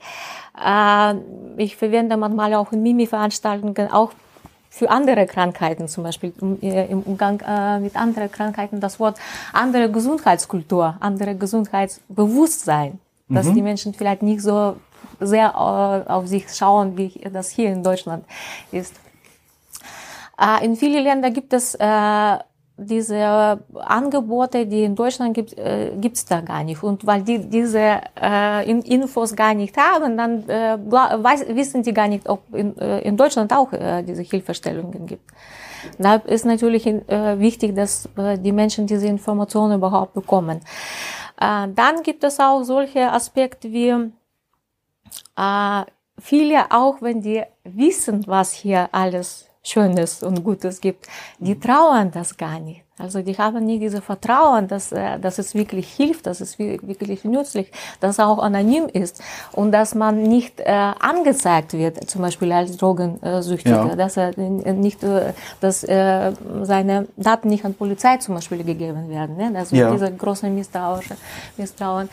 äh, 0.57 1.13
ich 1.57 1.75
verwende 1.75 2.15
manchmal 2.15 2.53
auch 2.53 2.71
in 2.71 2.81
Mimi-Veranstaltungen 2.81 3.91
auch 3.91 4.11
für 4.69 4.89
andere 4.89 5.25
Krankheiten, 5.25 5.87
zum 5.87 6.03
Beispiel 6.03 6.33
äh, 6.61 6.91
im 6.91 7.01
Umgang 7.01 7.41
äh, 7.45 7.79
mit 7.79 7.95
anderen 7.95 8.31
Krankheiten, 8.31 8.79
das 8.79 8.99
Wort 8.99 9.17
andere 9.53 9.89
Gesundheitskultur, 9.89 10.97
andere 10.99 11.35
Gesundheitsbewusstsein, 11.35 12.99
dass 13.29 13.47
mhm. 13.47 13.53
die 13.55 13.61
Menschen 13.61 13.93
vielleicht 13.93 14.21
nicht 14.21 14.41
so 14.41 14.75
sehr 15.19 15.49
äh, 15.49 16.11
auf 16.11 16.27
sich 16.27 16.53
schauen, 16.53 16.97
wie 16.97 17.09
das 17.31 17.49
hier 17.49 17.71
in 17.71 17.83
Deutschland 17.83 18.25
ist. 18.71 18.93
Äh, 20.39 20.65
in 20.65 20.75
vielen 20.75 21.03
Ländern 21.03 21.33
gibt 21.33 21.53
es 21.53 21.75
äh, 21.75 22.37
diese 22.77 23.59
Angebote, 23.73 24.65
die 24.65 24.83
in 24.83 24.95
Deutschland 24.95 25.33
gibt, 25.33 25.57
äh, 25.57 25.91
gibt's 25.97 26.25
da 26.25 26.41
gar 26.41 26.63
nicht. 26.63 26.83
Und 26.83 27.05
weil 27.05 27.21
die 27.21 27.39
diese 27.39 28.01
äh, 28.21 28.69
Infos 28.69 29.35
gar 29.35 29.53
nicht 29.53 29.77
haben, 29.77 30.17
dann 30.17 30.47
äh, 30.49 30.77
weiß, 30.77 31.47
wissen 31.49 31.83
die 31.83 31.93
gar 31.93 32.07
nicht, 32.07 32.27
ob 32.27 32.41
in, 32.53 32.77
äh, 32.77 32.99
in 33.01 33.15
Deutschland 33.15 33.53
auch 33.53 33.71
äh, 33.71 34.03
diese 34.03 34.23
Hilfestellungen 34.23 35.05
gibt. 35.05 35.31
Da 35.97 36.15
ist 36.15 36.45
natürlich 36.45 36.85
äh, 36.85 37.39
wichtig, 37.39 37.75
dass 37.75 38.09
äh, 38.17 38.37
die 38.37 38.51
Menschen 38.51 38.87
diese 38.87 39.07
Informationen 39.07 39.75
überhaupt 39.75 40.13
bekommen. 40.13 40.59
Äh, 41.39 41.67
dann 41.73 42.03
gibt 42.03 42.23
es 42.23 42.39
auch 42.39 42.63
solche 42.63 43.11
Aspekte 43.11 43.71
wie 43.71 43.89
äh, 45.37 45.83
viele, 46.19 46.71
auch 46.71 47.01
wenn 47.01 47.21
die 47.21 47.43
wissen, 47.63 48.23
was 48.27 48.51
hier 48.51 48.89
alles 48.91 49.44
Schönes 49.65 50.23
und 50.23 50.43
Gutes 50.43 50.79
gibt, 50.79 51.07
die 51.39 51.59
trauern 51.59 52.11
das 52.11 52.37
gar 52.37 52.59
nicht. 52.59 52.85
Also 52.97 53.21
die 53.21 53.37
haben 53.37 53.65
nie 53.65 53.77
diese 53.77 54.01
Vertrauen, 54.01 54.69
dass, 54.69 54.93
äh, 54.93 55.19
dass 55.19 55.37
es 55.37 55.53
wirklich 55.53 55.91
hilft, 55.91 56.27
dass 56.27 56.39
es 56.39 56.57
wirklich 56.57 57.25
nützlich, 57.25 57.69
dass 57.99 58.11
es 58.11 58.19
auch 58.21 58.39
anonym 58.39 58.87
ist 58.87 59.21
und 59.51 59.73
dass 59.73 59.95
man 59.95 60.23
nicht 60.23 60.61
äh, 60.61 60.93
angezeigt 60.99 61.73
wird, 61.73 62.09
zum 62.09 62.21
Beispiel 62.21 62.53
als 62.53 62.77
Drogensüchtiger, 62.77 63.87
ja. 63.89 63.95
dass 63.97 64.15
er 64.15 64.37
nicht, 64.37 65.03
äh, 65.03 65.33
dass 65.59 65.83
äh, 65.83 66.31
seine 66.61 67.07
Daten 67.17 67.49
nicht 67.49 67.65
an 67.65 67.73
Polizei 67.73 68.15
zum 68.17 68.35
Beispiel 68.35 68.63
gegeben 68.63 69.09
werden. 69.09 69.35
Ne? 69.35 69.51
Also 69.57 69.75
ja. 69.75 69.91
diese 69.91 70.09
große 70.13 70.49
Misstrauen. 70.49 71.03
Misstrauen. 71.57 72.07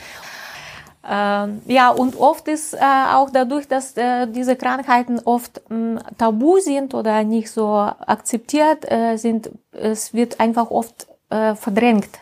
Ähm, 1.04 1.62
ja, 1.66 1.90
und 1.90 2.16
oft 2.16 2.46
ist 2.46 2.74
äh, 2.74 2.78
auch 2.78 3.30
dadurch, 3.30 3.66
dass 3.66 3.96
äh, 3.96 4.28
diese 4.28 4.54
Krankheiten 4.54 5.18
oft 5.24 5.60
mh, 5.68 6.00
tabu 6.16 6.58
sind 6.60 6.94
oder 6.94 7.24
nicht 7.24 7.50
so 7.50 7.66
akzeptiert 7.68 8.90
äh, 8.90 9.16
sind, 9.16 9.50
es 9.72 10.14
wird 10.14 10.38
einfach 10.38 10.70
oft 10.70 11.08
äh, 11.28 11.56
verdrängt. 11.56 12.20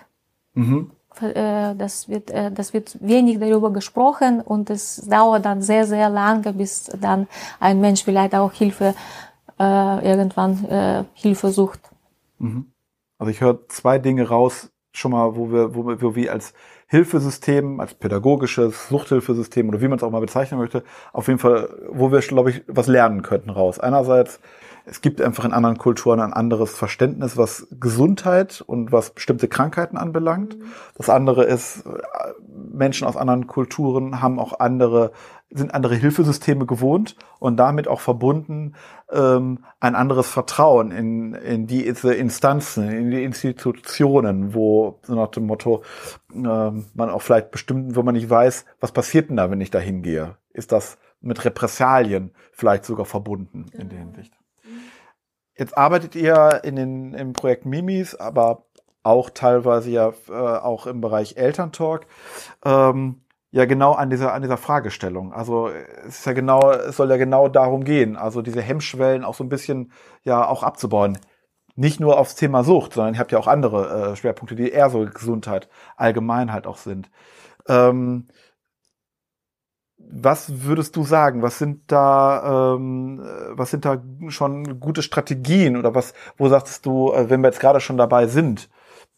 Mhm. 0.54 0.92
Äh, 1.20 1.74
das 1.74 2.08
wird, 2.08 2.30
äh, 2.30 2.50
das 2.50 2.72
wird 2.72 2.96
wenig 3.00 3.38
darüber 3.38 3.70
gesprochen 3.70 4.40
und 4.40 4.70
es 4.70 4.96
dauert 5.06 5.44
dann 5.44 5.60
sehr, 5.60 5.84
sehr 5.84 6.08
lange, 6.08 6.52
bis 6.54 6.84
dann 6.98 7.28
ein 7.58 7.80
Mensch 7.80 8.02
vielleicht 8.04 8.34
auch 8.34 8.52
Hilfe, 8.52 8.94
irgendwann 9.58 11.06
Hilfe 11.12 11.50
sucht. 11.50 11.80
Mhm. 12.38 12.72
Also 13.18 13.30
ich 13.30 13.42
höre 13.42 13.68
zwei 13.68 13.98
Dinge 13.98 14.26
raus, 14.26 14.70
schon 14.92 15.12
mal, 15.12 15.36
wo 15.36 15.52
wir, 15.52 15.74
wo 15.74 15.86
wir, 15.86 16.00
wo 16.00 16.14
wir 16.14 16.32
als 16.32 16.54
Hilfesystem, 16.90 17.78
als 17.78 17.94
pädagogisches 17.94 18.88
Suchthilfesystem 18.88 19.68
oder 19.68 19.80
wie 19.80 19.86
man 19.86 19.96
es 19.96 20.02
auch 20.02 20.10
mal 20.10 20.20
bezeichnen 20.20 20.58
möchte, 20.58 20.82
auf 21.12 21.28
jeden 21.28 21.38
Fall, 21.38 21.68
wo 21.88 22.10
wir, 22.10 22.18
glaube 22.18 22.50
ich, 22.50 22.64
was 22.66 22.88
lernen 22.88 23.22
könnten 23.22 23.50
raus. 23.50 23.78
Einerseits, 23.78 24.40
es 24.86 25.00
gibt 25.00 25.20
einfach 25.20 25.44
in 25.44 25.52
anderen 25.52 25.78
Kulturen 25.78 26.18
ein 26.18 26.32
anderes 26.32 26.76
Verständnis, 26.76 27.36
was 27.36 27.68
Gesundheit 27.78 28.64
und 28.66 28.90
was 28.90 29.10
bestimmte 29.10 29.46
Krankheiten 29.46 29.96
anbelangt. 29.96 30.56
Das 30.96 31.08
andere 31.08 31.44
ist, 31.44 31.84
Menschen 32.72 33.06
aus 33.06 33.16
anderen 33.16 33.46
Kulturen 33.46 34.20
haben 34.20 34.40
auch 34.40 34.58
andere 34.58 35.12
sind 35.50 35.74
andere 35.74 35.96
Hilfesysteme 35.96 36.64
gewohnt 36.66 37.16
und 37.38 37.56
damit 37.56 37.88
auch 37.88 38.00
verbunden 38.00 38.74
ähm, 39.10 39.64
ein 39.80 39.94
anderes 39.96 40.28
Vertrauen 40.28 40.92
in, 40.92 41.34
in 41.34 41.66
diese 41.66 42.14
Instanzen, 42.14 42.88
in 42.88 43.10
die 43.10 43.24
Institutionen, 43.24 44.54
wo 44.54 45.00
so 45.02 45.14
nach 45.14 45.28
dem 45.28 45.46
Motto 45.46 45.82
ähm, 46.32 46.86
man 46.94 47.10
auch 47.10 47.22
vielleicht 47.22 47.50
bestimmt, 47.50 47.96
wo 47.96 48.02
man 48.02 48.14
nicht 48.14 48.30
weiß, 48.30 48.64
was 48.80 48.92
passiert 48.92 49.28
denn 49.28 49.36
da, 49.36 49.50
wenn 49.50 49.60
ich 49.60 49.70
da 49.70 49.80
hingehe? 49.80 50.36
Ist 50.52 50.72
das 50.72 50.98
mit 51.20 51.44
Repressalien 51.44 52.32
vielleicht 52.52 52.84
sogar 52.84 53.06
verbunden 53.06 53.66
in 53.72 53.88
der 53.88 53.98
genau. 53.98 54.12
Hinsicht? 54.12 54.34
Jetzt 55.56 55.76
arbeitet 55.76 56.14
ihr 56.14 56.60
in 56.64 56.76
den, 56.76 57.14
im 57.14 57.32
Projekt 57.32 57.66
Mimis, 57.66 58.14
aber 58.14 58.64
auch 59.02 59.30
teilweise 59.30 59.90
ja 59.90 60.12
äh, 60.28 60.32
auch 60.32 60.86
im 60.86 61.00
Bereich 61.00 61.36
Elterntalk. 61.36 62.06
Ähm, 62.64 63.20
ja 63.50 63.64
genau 63.64 63.92
an 63.92 64.10
dieser 64.10 64.32
an 64.32 64.42
dieser 64.42 64.56
Fragestellung. 64.56 65.32
Also 65.32 65.68
es 65.68 66.20
ist 66.20 66.26
ja 66.26 66.32
genau, 66.32 66.70
es 66.70 66.96
soll 66.96 67.10
ja 67.10 67.16
genau 67.16 67.48
darum 67.48 67.84
gehen, 67.84 68.16
also 68.16 68.42
diese 68.42 68.62
Hemmschwellen 68.62 69.24
auch 69.24 69.34
so 69.34 69.44
ein 69.44 69.48
bisschen 69.48 69.92
ja 70.24 70.46
auch 70.46 70.62
abzubauen. 70.62 71.18
Nicht 71.76 72.00
nur 72.00 72.18
aufs 72.18 72.34
Thema 72.34 72.64
Sucht, 72.64 72.94
sondern 72.94 73.14
ihr 73.14 73.20
habt 73.20 73.32
ja 73.32 73.38
auch 73.38 73.46
andere 73.46 74.12
äh, 74.12 74.16
Schwerpunkte, 74.16 74.54
die 74.56 74.70
eher 74.70 74.90
so 74.90 75.06
Gesundheit 75.06 75.68
allgemein 75.96 76.52
halt 76.52 76.66
auch 76.66 76.76
sind. 76.76 77.10
Ähm, 77.68 78.28
was 80.12 80.64
würdest 80.64 80.96
du 80.96 81.04
sagen? 81.04 81.42
Was 81.42 81.58
sind 81.58 81.90
da, 81.92 82.74
ähm, 82.74 83.20
was 83.52 83.70
sind 83.70 83.84
da 83.84 84.02
schon 84.28 84.80
gute 84.80 85.02
Strategien 85.02 85.76
oder 85.76 85.94
was, 85.94 86.14
wo 86.36 86.48
sagst 86.48 86.84
du, 86.86 87.12
äh, 87.12 87.30
wenn 87.30 87.40
wir 87.42 87.48
jetzt 87.48 87.60
gerade 87.60 87.80
schon 87.80 87.96
dabei 87.96 88.26
sind, 88.26 88.68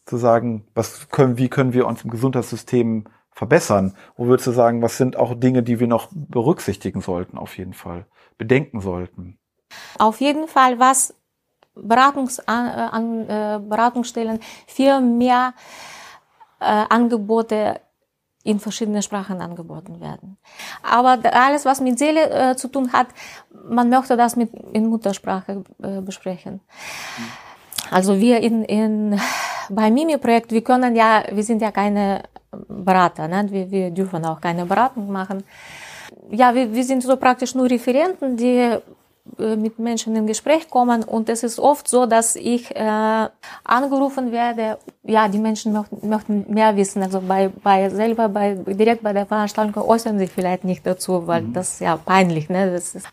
zu 0.05 0.17
sagen, 0.17 0.67
was 0.75 1.09
können, 1.09 1.37
wie 1.37 1.49
können 1.49 1.73
wir 1.73 1.87
uns 1.87 2.03
im 2.03 2.11
Gesundheitssystem 2.11 3.05
verbessern? 3.33 3.95
Wo 4.15 4.27
würdest 4.27 4.47
du 4.47 4.51
sagen, 4.51 4.81
was 4.81 4.97
sind 4.97 5.15
auch 5.15 5.33
Dinge, 5.35 5.63
die 5.63 5.79
wir 5.79 5.87
noch 5.87 6.09
berücksichtigen 6.11 7.01
sollten, 7.01 7.37
auf 7.37 7.57
jeden 7.57 7.73
Fall, 7.73 8.05
bedenken 8.37 8.81
sollten? 8.81 9.37
Auf 9.97 10.21
jeden 10.21 10.47
Fall, 10.47 10.79
was 10.79 11.13
Beratungs, 11.75 12.39
an, 12.39 13.27
äh, 13.27 13.59
Beratungsstellen 13.59 14.39
viel 14.67 15.01
mehr 15.01 15.53
äh, 16.59 16.85
Angebote 16.89 17.81
in 18.43 18.59
verschiedenen 18.59 19.01
Sprachen 19.01 19.41
angeboten 19.41 20.01
werden. 20.01 20.37
Aber 20.83 21.17
alles, 21.31 21.65
was 21.65 21.79
mit 21.79 21.97
Seele 21.97 22.29
äh, 22.29 22.55
zu 22.55 22.67
tun 22.67 22.91
hat, 22.91 23.07
man 23.69 23.89
möchte 23.89 24.17
das 24.17 24.35
mit 24.35 24.53
in 24.73 24.87
Muttersprache 24.87 25.63
äh, 25.81 26.01
besprechen. 26.01 26.59
Also 27.93 28.19
wir 28.19 28.39
in, 28.41 28.63
in 28.65 29.19
beim 29.69 29.93
Mimi-Projekt, 29.93 30.51
wir 30.51 30.63
können 30.63 30.95
ja, 30.95 31.23
wir 31.31 31.43
sind 31.43 31.61
ja 31.61 31.71
keine 31.71 32.23
Berater. 32.67 33.27
Ne? 33.27 33.47
Wir, 33.49 33.69
wir 33.69 33.91
dürfen 33.91 34.25
auch 34.25 34.41
keine 34.41 34.65
Beratung 34.65 35.11
machen. 35.11 35.43
Ja, 36.31 36.53
wir, 36.55 36.73
wir 36.73 36.83
sind 36.83 37.03
so 37.03 37.15
praktisch 37.17 37.53
nur 37.55 37.69
Referenten, 37.69 38.35
die 38.35 38.77
äh, 39.39 39.55
mit 39.55 39.79
Menschen 39.79 40.15
in 40.15 40.27
Gespräch 40.27 40.69
kommen 40.69 41.03
und 41.03 41.29
es 41.29 41.43
ist 41.43 41.59
oft 41.59 41.87
so, 41.87 42.05
dass 42.05 42.35
ich 42.35 42.75
äh, 42.75 43.27
angerufen 43.63 44.31
werde, 44.31 44.77
ja, 45.03 45.27
die 45.27 45.39
Menschen 45.39 45.73
möchten, 45.73 46.09
möchten 46.09 46.45
mehr 46.49 46.75
wissen, 46.75 47.01
also 47.03 47.21
bei, 47.21 47.49
bei 47.63 47.89
selber, 47.89 48.27
bei, 48.27 48.55
direkt 48.55 49.01
bei 49.01 49.13
der 49.13 49.25
Veranstaltung 49.25 49.83
äußern 49.83 50.19
sich 50.19 50.29
vielleicht 50.29 50.63
nicht 50.65 50.85
dazu, 50.85 51.25
weil 51.25 51.43
mhm. 51.43 51.53
das 51.53 51.73
ist 51.73 51.81
ja 51.81 51.95
peinlich, 51.97 52.49
ne, 52.49 52.71
das 52.71 52.95
ist 52.95 53.07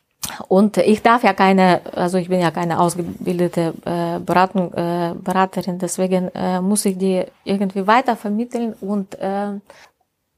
und 0.48 0.76
ich 0.76 1.02
darf 1.02 1.22
ja 1.22 1.32
keine, 1.32 1.80
also 1.94 2.18
ich 2.18 2.28
bin 2.28 2.40
ja 2.40 2.50
keine 2.50 2.80
ausgebildete 2.80 3.74
äh, 3.84 4.18
Beratung, 4.20 4.72
äh, 4.74 5.14
Beraterin, 5.14 5.78
deswegen 5.78 6.28
äh, 6.34 6.60
muss 6.60 6.84
ich 6.84 6.98
die 6.98 7.24
irgendwie 7.44 7.86
weiter 7.86 8.16
vermitteln 8.16 8.74
und 8.80 9.18
äh, 9.18 9.52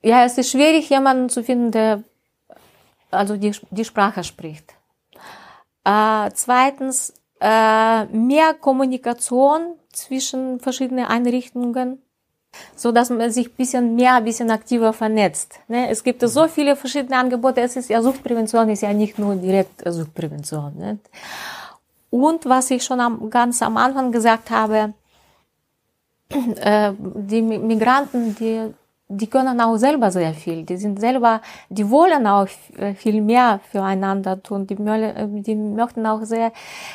ja, 0.04 0.24
es 0.24 0.36
ist 0.38 0.50
schwierig, 0.50 0.90
jemanden 0.90 1.28
zu 1.28 1.42
finden, 1.44 1.70
der 1.70 2.02
also 3.10 3.36
die, 3.36 3.52
die 3.70 3.84
Sprache 3.84 4.24
spricht. 4.24 4.74
Äh, 5.84 6.30
zweitens, 6.34 7.14
äh, 7.40 8.04
mehr 8.06 8.54
Kommunikation 8.54 9.74
zwischen 9.92 10.60
verschiedenen 10.60 11.06
Einrichtungen 11.06 12.02
so 12.76 12.92
dass 12.92 13.10
man 13.10 13.30
sich 13.30 13.54
bisschen 13.54 13.94
mehr, 13.94 14.20
bisschen 14.20 14.50
aktiver 14.50 14.92
vernetzt. 14.92 15.60
Ne? 15.68 15.88
Es 15.88 16.02
gibt 16.02 16.20
so 16.22 16.48
viele 16.48 16.76
verschiedene 16.76 17.16
Angebote. 17.16 17.60
Es 17.60 17.76
ist 17.76 17.88
ja 17.88 18.02
Suchtprävention 18.02 18.68
ist 18.68 18.82
ja 18.82 18.92
nicht 18.92 19.18
nur 19.18 19.34
direkt 19.36 19.82
Suchtprävention. 19.84 20.76
Ne? 20.76 20.98
Und 22.10 22.44
was 22.46 22.70
ich 22.70 22.84
schon 22.84 23.00
am, 23.00 23.30
ganz 23.30 23.62
am 23.62 23.76
Anfang 23.76 24.12
gesagt 24.12 24.50
habe, 24.50 24.92
äh, 26.60 26.92
die 26.98 27.42
Migranten, 27.42 28.34
die, 28.34 28.74
die 29.08 29.26
können 29.26 29.60
auch 29.60 29.76
selber 29.76 30.10
sehr 30.10 30.34
viel. 30.34 30.64
Die 30.64 30.76
sind 30.76 31.00
selber, 31.00 31.40
die 31.70 31.88
wollen 31.88 32.26
auch 32.26 32.48
äh, 32.76 32.94
viel 32.94 33.22
mehr 33.22 33.60
füreinander 33.70 34.42
tun. 34.42 34.66
Die, 34.66 34.76
die 34.76 35.54
möchten 35.54 36.06
auch 36.06 36.22
sehr 36.24 36.52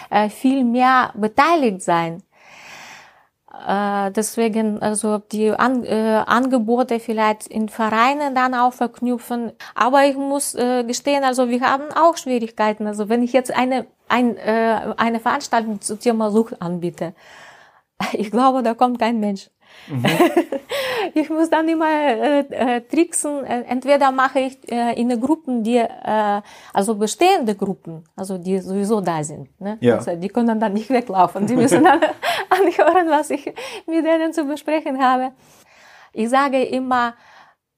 äh, 0.09 0.29
viel 0.29 0.63
mehr 0.63 1.11
beteiligt 1.15 1.81
sein. 1.81 2.21
Äh, 3.67 4.11
deswegen 4.11 4.81
also 4.81 5.19
die 5.19 5.51
An 5.51 5.83
äh, 5.83 6.23
Angebote 6.25 6.99
vielleicht 6.99 7.47
in 7.47 7.69
Vereinen 7.69 8.35
dann 8.35 8.53
auch 8.53 8.73
verknüpfen. 8.73 9.51
Aber 9.75 10.05
ich 10.05 10.15
muss 10.15 10.55
äh, 10.55 10.83
gestehen, 10.83 11.23
also 11.23 11.49
wir 11.49 11.61
haben 11.61 11.91
auch 11.95 12.17
Schwierigkeiten. 12.17 12.87
Also 12.87 13.09
wenn 13.09 13.23
ich 13.23 13.33
jetzt 13.33 13.55
eine 13.55 13.87
ein, 14.09 14.37
äh, 14.37 14.93
eine 14.97 15.19
Veranstaltung 15.19 15.81
zum 15.81 15.99
Thema 15.99 16.31
Sucht 16.31 16.61
anbiete, 16.61 17.13
ich 18.13 18.31
glaube, 18.31 18.63
da 18.63 18.73
kommt 18.73 18.99
kein 18.99 19.19
Mensch. 19.19 19.49
Mhm. 19.87 20.05
ich 21.13 21.29
muss 21.29 21.49
dann 21.49 21.67
immer 21.67 21.89
äh, 21.89 22.39
äh, 22.39 22.81
tricksen. 22.81 23.43
Äh, 23.43 23.63
entweder 23.67 24.11
mache 24.11 24.39
ich 24.39 24.71
äh, 24.71 24.99
in 24.99 25.19
Gruppen, 25.19 25.63
die 25.63 25.77
äh, 25.77 26.41
also 26.73 26.95
bestehende 26.95 27.55
Gruppen, 27.55 28.03
also 28.15 28.37
die 28.37 28.59
sowieso 28.59 29.01
da 29.01 29.23
sind. 29.23 29.49
Ne? 29.59 29.77
Ja. 29.81 29.95
Also 29.95 30.15
die 30.15 30.29
können 30.29 30.59
dann 30.59 30.73
nicht 30.73 30.89
weglaufen. 30.89 31.47
Die 31.47 31.55
müssen 31.55 31.83
dann 31.89 32.01
anhören, 32.49 33.09
was 33.09 33.29
ich 33.29 33.45
mit 33.85 34.05
denen 34.05 34.33
zu 34.33 34.45
besprechen 34.45 35.01
habe. 35.01 35.31
Ich 36.13 36.29
sage 36.29 36.63
immer, 36.63 37.13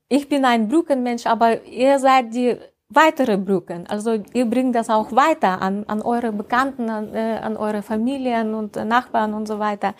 ich 0.07 0.27
bin 0.27 0.45
ein 0.45 0.67
Brückenmensch, 0.67 1.25
aber 1.25 1.63
ihr 1.65 1.99
seid 1.99 2.33
die 2.33 2.57
weitere 2.89 3.37
Brücken. 3.37 3.85
Also 3.87 4.17
ihr 4.33 4.45
bringt 4.45 4.75
das 4.75 4.89
auch 4.89 5.11
weiter 5.11 5.61
an, 5.61 5.85
an 5.87 6.01
eure 6.01 6.31
Bekannten, 6.31 6.89
an, 6.89 7.13
äh, 7.13 7.39
an 7.41 7.55
eure 7.57 7.81
Familien 7.83 8.55
und 8.55 8.75
Nachbarn 8.75 9.33
und 9.33 9.47
so 9.47 9.59
weiter. 9.59 9.93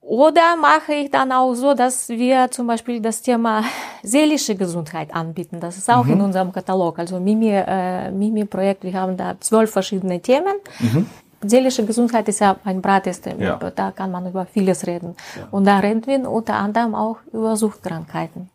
Oder 0.00 0.54
mache 0.56 0.94
ich 0.94 1.10
dann 1.10 1.32
auch 1.32 1.52
so, 1.54 1.74
dass 1.74 2.08
wir 2.08 2.48
zum 2.52 2.68
Beispiel 2.68 3.00
das 3.00 3.22
Thema 3.22 3.64
seelische 4.04 4.54
Gesundheit 4.54 5.12
anbieten. 5.12 5.58
Das 5.58 5.76
ist 5.76 5.90
auch 5.90 6.04
mhm. 6.04 6.12
in 6.12 6.20
unserem 6.20 6.52
Katalog. 6.52 7.00
Also 7.00 7.18
Mimi, 7.18 7.50
äh, 7.50 8.12
Mimi-Projekt, 8.12 8.84
wir 8.84 8.94
haben 8.94 9.16
da 9.16 9.34
zwölf 9.40 9.72
verschiedene 9.72 10.22
Themen. 10.22 10.54
Mhm. 10.78 11.06
Seelische 11.42 11.84
Gesundheit 11.84 12.28
ist 12.28 12.40
ja 12.40 12.56
ein 12.64 12.82
breites 12.82 13.20
Thema. 13.20 13.42
Ja. 13.42 13.70
Da 13.74 13.90
kann 13.90 14.10
man 14.10 14.26
über 14.26 14.46
vieles 14.46 14.86
reden. 14.86 15.16
Ja. 15.36 15.48
Und 15.50 15.66
da 15.66 15.78
reden 15.78 16.06
wir 16.06 16.30
unter 16.30 16.54
anderem 16.54 16.94
auch 16.94 17.18
über 17.32 17.56
Suchtkrankheiten. 17.56 18.50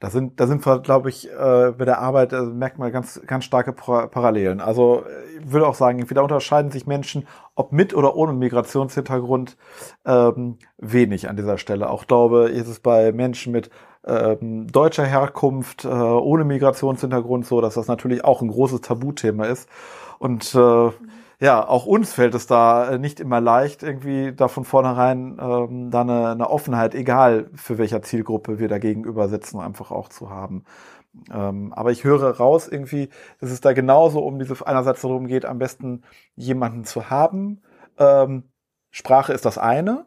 Da 0.00 0.08
sind, 0.08 0.40
da 0.40 0.46
sind 0.46 0.64
wir, 0.66 0.78
glaube 0.78 1.10
ich, 1.10 1.30
äh, 1.30 1.72
bei 1.76 1.84
der 1.84 1.98
Arbeit 1.98 2.32
äh, 2.32 2.40
merkt 2.40 2.78
man 2.78 2.90
ganz, 2.90 3.20
ganz 3.26 3.44
starke 3.44 3.74
Parallelen. 3.74 4.62
Also 4.62 5.04
ich 5.38 5.52
würde 5.52 5.66
auch 5.66 5.74
sagen, 5.74 6.02
da 6.10 6.22
unterscheiden 6.22 6.70
sich 6.70 6.86
Menschen, 6.86 7.26
ob 7.54 7.70
mit 7.72 7.94
oder 7.94 8.16
ohne 8.16 8.32
Migrationshintergrund, 8.32 9.58
ähm, 10.06 10.56
wenig 10.78 11.28
an 11.28 11.36
dieser 11.36 11.58
Stelle. 11.58 11.90
Auch 11.90 12.06
glaube, 12.06 12.48
ist 12.48 12.66
es 12.66 12.80
bei 12.80 13.12
Menschen 13.12 13.52
mit 13.52 13.68
ähm, 14.06 14.68
deutscher 14.72 15.04
Herkunft, 15.04 15.84
äh, 15.84 15.88
ohne 15.88 16.44
Migrationshintergrund 16.44 17.44
so, 17.44 17.60
dass 17.60 17.74
das 17.74 17.86
natürlich 17.86 18.24
auch 18.24 18.40
ein 18.40 18.48
großes 18.48 18.80
Tabuthema 18.80 19.44
ist. 19.44 19.68
Und 20.18 20.54
äh, 20.54 20.90
ja, 21.40 21.66
auch 21.66 21.86
uns 21.86 22.12
fällt 22.12 22.34
es 22.34 22.46
da 22.46 22.90
äh, 22.92 22.98
nicht 22.98 23.18
immer 23.18 23.40
leicht, 23.40 23.82
irgendwie 23.82 24.32
da 24.34 24.48
von 24.48 24.64
vornherein 24.64 25.38
ähm, 25.40 25.90
da 25.90 26.02
eine, 26.02 26.28
eine 26.30 26.50
Offenheit, 26.50 26.94
egal 26.94 27.50
für 27.54 27.78
welcher 27.78 28.02
Zielgruppe 28.02 28.58
wir 28.58 28.68
da 28.68 28.78
gegenüber 28.78 29.28
sitzen, 29.28 29.58
einfach 29.58 29.90
auch 29.90 30.10
zu 30.10 30.28
haben. 30.30 30.64
Ähm, 31.32 31.72
aber 31.72 31.92
ich 31.92 32.04
höre 32.04 32.36
raus 32.36 32.68
irgendwie, 32.68 33.08
dass 33.40 33.50
es 33.50 33.60
da 33.60 33.72
genauso 33.72 34.20
um 34.20 34.38
diese 34.38 34.66
einerseits 34.66 35.00
darum 35.02 35.26
geht, 35.26 35.44
am 35.46 35.58
besten 35.58 36.02
jemanden 36.36 36.84
zu 36.84 37.10
haben. 37.10 37.62
Ähm, 37.98 38.50
Sprache 38.90 39.32
ist 39.32 39.44
das 39.46 39.58
eine, 39.58 40.06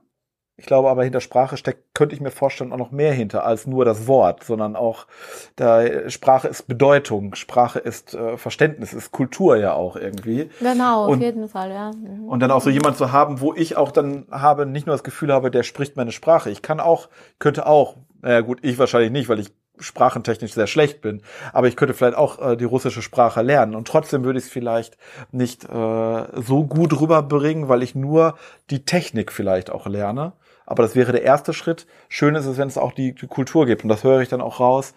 ich 0.55 0.67
glaube 0.67 0.89
aber 0.89 1.03
hinter 1.03 1.19
Sprache 1.19 1.57
steckt, 1.57 1.95
könnte 1.95 2.13
ich 2.13 2.21
mir 2.21 2.29
vorstellen, 2.29 2.73
auch 2.73 2.77
noch 2.77 2.91
mehr 2.91 3.11
hinter 3.11 3.43
als 3.43 3.65
nur 3.65 3.85
das 3.85 4.05
Wort, 4.05 4.43
sondern 4.43 4.75
auch 4.75 5.07
da 5.55 6.09
Sprache 6.09 6.47
ist 6.47 6.67
Bedeutung, 6.67 7.33
Sprache 7.33 7.79
ist 7.79 8.13
äh, 8.13 8.37
Verständnis, 8.37 8.93
ist 8.93 9.11
Kultur 9.11 9.57
ja 9.57 9.73
auch 9.73 9.95
irgendwie. 9.95 10.49
Genau, 10.59 11.07
und, 11.07 11.15
auf 11.15 11.21
jeden 11.21 11.49
Fall, 11.49 11.71
ja. 11.71 11.91
Mhm. 11.91 12.27
Und 12.27 12.39
dann 12.39 12.51
auch 12.51 12.61
so 12.61 12.69
jemand 12.69 12.97
zu 12.97 13.11
haben, 13.11 13.41
wo 13.41 13.53
ich 13.53 13.77
auch 13.77 13.91
dann 13.91 14.27
habe, 14.29 14.67
nicht 14.67 14.85
nur 14.85 14.93
das 14.93 15.03
Gefühl 15.03 15.33
habe, 15.33 15.49
der 15.49 15.63
spricht 15.63 15.97
meine 15.97 16.11
Sprache. 16.11 16.51
Ich 16.51 16.61
kann 16.61 16.79
auch, 16.79 17.09
könnte 17.39 17.65
auch, 17.65 17.97
naja 18.21 18.41
gut, 18.41 18.59
ich 18.61 18.77
wahrscheinlich 18.77 19.11
nicht, 19.11 19.29
weil 19.29 19.39
ich 19.39 19.51
sprachentechnisch 19.79 20.53
sehr 20.53 20.67
schlecht 20.67 21.01
bin, 21.01 21.23
aber 21.51 21.67
ich 21.67 21.75
könnte 21.75 21.95
vielleicht 21.95 22.15
auch 22.15 22.51
äh, 22.51 22.55
die 22.55 22.63
russische 22.63 23.01
Sprache 23.01 23.41
lernen 23.41 23.73
und 23.73 23.87
trotzdem 23.87 24.23
würde 24.23 24.37
ich 24.37 24.45
es 24.45 24.51
vielleicht 24.51 24.97
nicht 25.31 25.65
äh, 25.65 25.67
so 25.67 26.63
gut 26.65 27.01
rüberbringen, 27.01 27.69
weil 27.69 27.81
ich 27.81 27.95
nur 27.95 28.35
die 28.69 28.85
Technik 28.85 29.31
vielleicht 29.31 29.71
auch 29.71 29.87
lerne 29.87 30.33
aber 30.65 30.83
das 30.83 30.95
wäre 30.95 31.11
der 31.11 31.23
erste 31.23 31.53
Schritt. 31.53 31.87
Schön 32.09 32.35
ist 32.35 32.45
es, 32.45 32.57
wenn 32.57 32.67
es 32.67 32.77
auch 32.77 32.91
die, 32.91 33.13
die 33.13 33.27
Kultur 33.27 33.65
gibt. 33.65 33.83
Und 33.83 33.89
das 33.89 34.03
höre 34.03 34.21
ich 34.21 34.29
dann 34.29 34.41
auch 34.41 34.59
raus, 34.59 34.93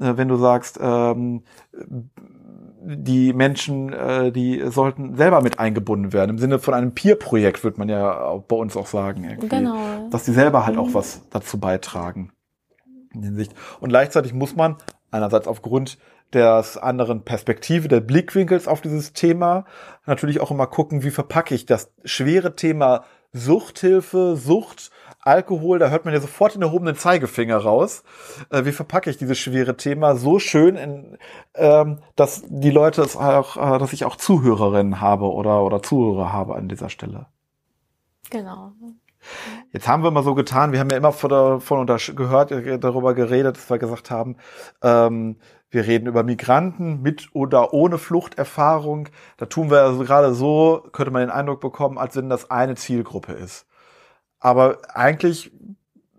äh, 0.00 0.12
wenn 0.16 0.28
du 0.28 0.36
sagst, 0.36 0.78
ähm, 0.80 1.42
die 2.80 3.32
Menschen, 3.32 3.92
äh, 3.92 4.32
die 4.32 4.62
sollten 4.70 5.16
selber 5.16 5.42
mit 5.42 5.58
eingebunden 5.58 6.12
werden. 6.12 6.30
Im 6.30 6.38
Sinne 6.38 6.58
von 6.58 6.74
einem 6.74 6.94
Peer-Projekt 6.94 7.64
würde 7.64 7.78
man 7.78 7.88
ja 7.88 8.20
auch 8.20 8.42
bei 8.42 8.56
uns 8.56 8.76
auch 8.76 8.86
sagen. 8.86 9.24
Irgendwie. 9.24 9.48
Genau. 9.48 10.08
Dass 10.10 10.24
die 10.24 10.32
selber 10.32 10.64
halt 10.64 10.78
auch 10.78 10.88
mhm. 10.88 10.94
was 10.94 11.22
dazu 11.30 11.58
beitragen. 11.58 12.32
In 13.12 13.22
Hinsicht. 13.22 13.54
Und 13.80 13.88
gleichzeitig 13.88 14.32
muss 14.32 14.54
man 14.54 14.76
einerseits 15.10 15.48
aufgrund 15.48 15.98
des 16.32 16.76
anderen 16.76 17.24
Perspektive, 17.24 17.88
der 17.88 18.00
Blickwinkels 18.00 18.68
auf 18.68 18.82
dieses 18.82 19.14
Thema 19.14 19.64
natürlich 20.04 20.40
auch 20.40 20.50
immer 20.50 20.66
gucken, 20.66 21.02
wie 21.02 21.10
verpacke 21.10 21.54
ich 21.54 21.64
das 21.64 21.90
schwere 22.04 22.54
Thema 22.54 23.04
Suchthilfe, 23.32 24.36
Sucht 24.36 24.90
Alkohol, 25.28 25.78
da 25.78 25.90
hört 25.90 26.04
man 26.04 26.14
ja 26.14 26.20
sofort 26.20 26.54
den 26.54 26.62
erhobenen 26.62 26.96
Zeigefinger 26.96 27.58
raus. 27.58 28.02
Äh, 28.50 28.64
wie 28.64 28.72
verpacke 28.72 29.10
ich 29.10 29.18
dieses 29.18 29.38
schwere 29.38 29.76
Thema 29.76 30.16
so 30.16 30.38
schön, 30.38 30.76
in, 30.76 31.18
ähm, 31.54 31.98
dass 32.16 32.42
die 32.48 32.70
Leute 32.70 33.02
es 33.02 33.16
auch, 33.16 33.56
äh, 33.56 33.78
dass 33.78 33.92
ich 33.92 34.04
auch 34.04 34.16
Zuhörerinnen 34.16 35.00
habe 35.00 35.30
oder, 35.32 35.62
oder 35.62 35.82
Zuhörer 35.82 36.32
habe 36.32 36.56
an 36.56 36.68
dieser 36.68 36.88
Stelle. 36.88 37.26
Genau. 38.30 38.72
Jetzt 39.72 39.86
haben 39.88 40.02
wir 40.02 40.10
mal 40.10 40.22
so 40.22 40.34
getan, 40.34 40.72
wir 40.72 40.80
haben 40.80 40.90
ja 40.90 40.96
immer 40.96 41.12
von, 41.12 41.60
von 41.60 41.86
gehört, 41.86 42.50
äh, 42.50 42.78
darüber 42.78 43.14
geredet, 43.14 43.56
dass 43.56 43.68
wir 43.68 43.78
gesagt 43.78 44.10
haben, 44.10 44.36
ähm, 44.82 45.36
wir 45.70 45.86
reden 45.86 46.06
über 46.06 46.22
Migranten 46.22 47.02
mit 47.02 47.28
oder 47.34 47.74
ohne 47.74 47.98
Fluchterfahrung. 47.98 49.10
Da 49.36 49.46
tun 49.46 49.70
wir 49.70 49.82
also 49.82 50.02
gerade 50.04 50.32
so, 50.32 50.82
könnte 50.92 51.10
man 51.10 51.22
den 51.22 51.30
Eindruck 51.30 51.60
bekommen, 51.60 51.98
als 51.98 52.16
wenn 52.16 52.30
das 52.30 52.50
eine 52.50 52.74
Zielgruppe 52.74 53.32
ist. 53.32 53.67
Aber 54.40 54.78
eigentlich, 54.94 55.50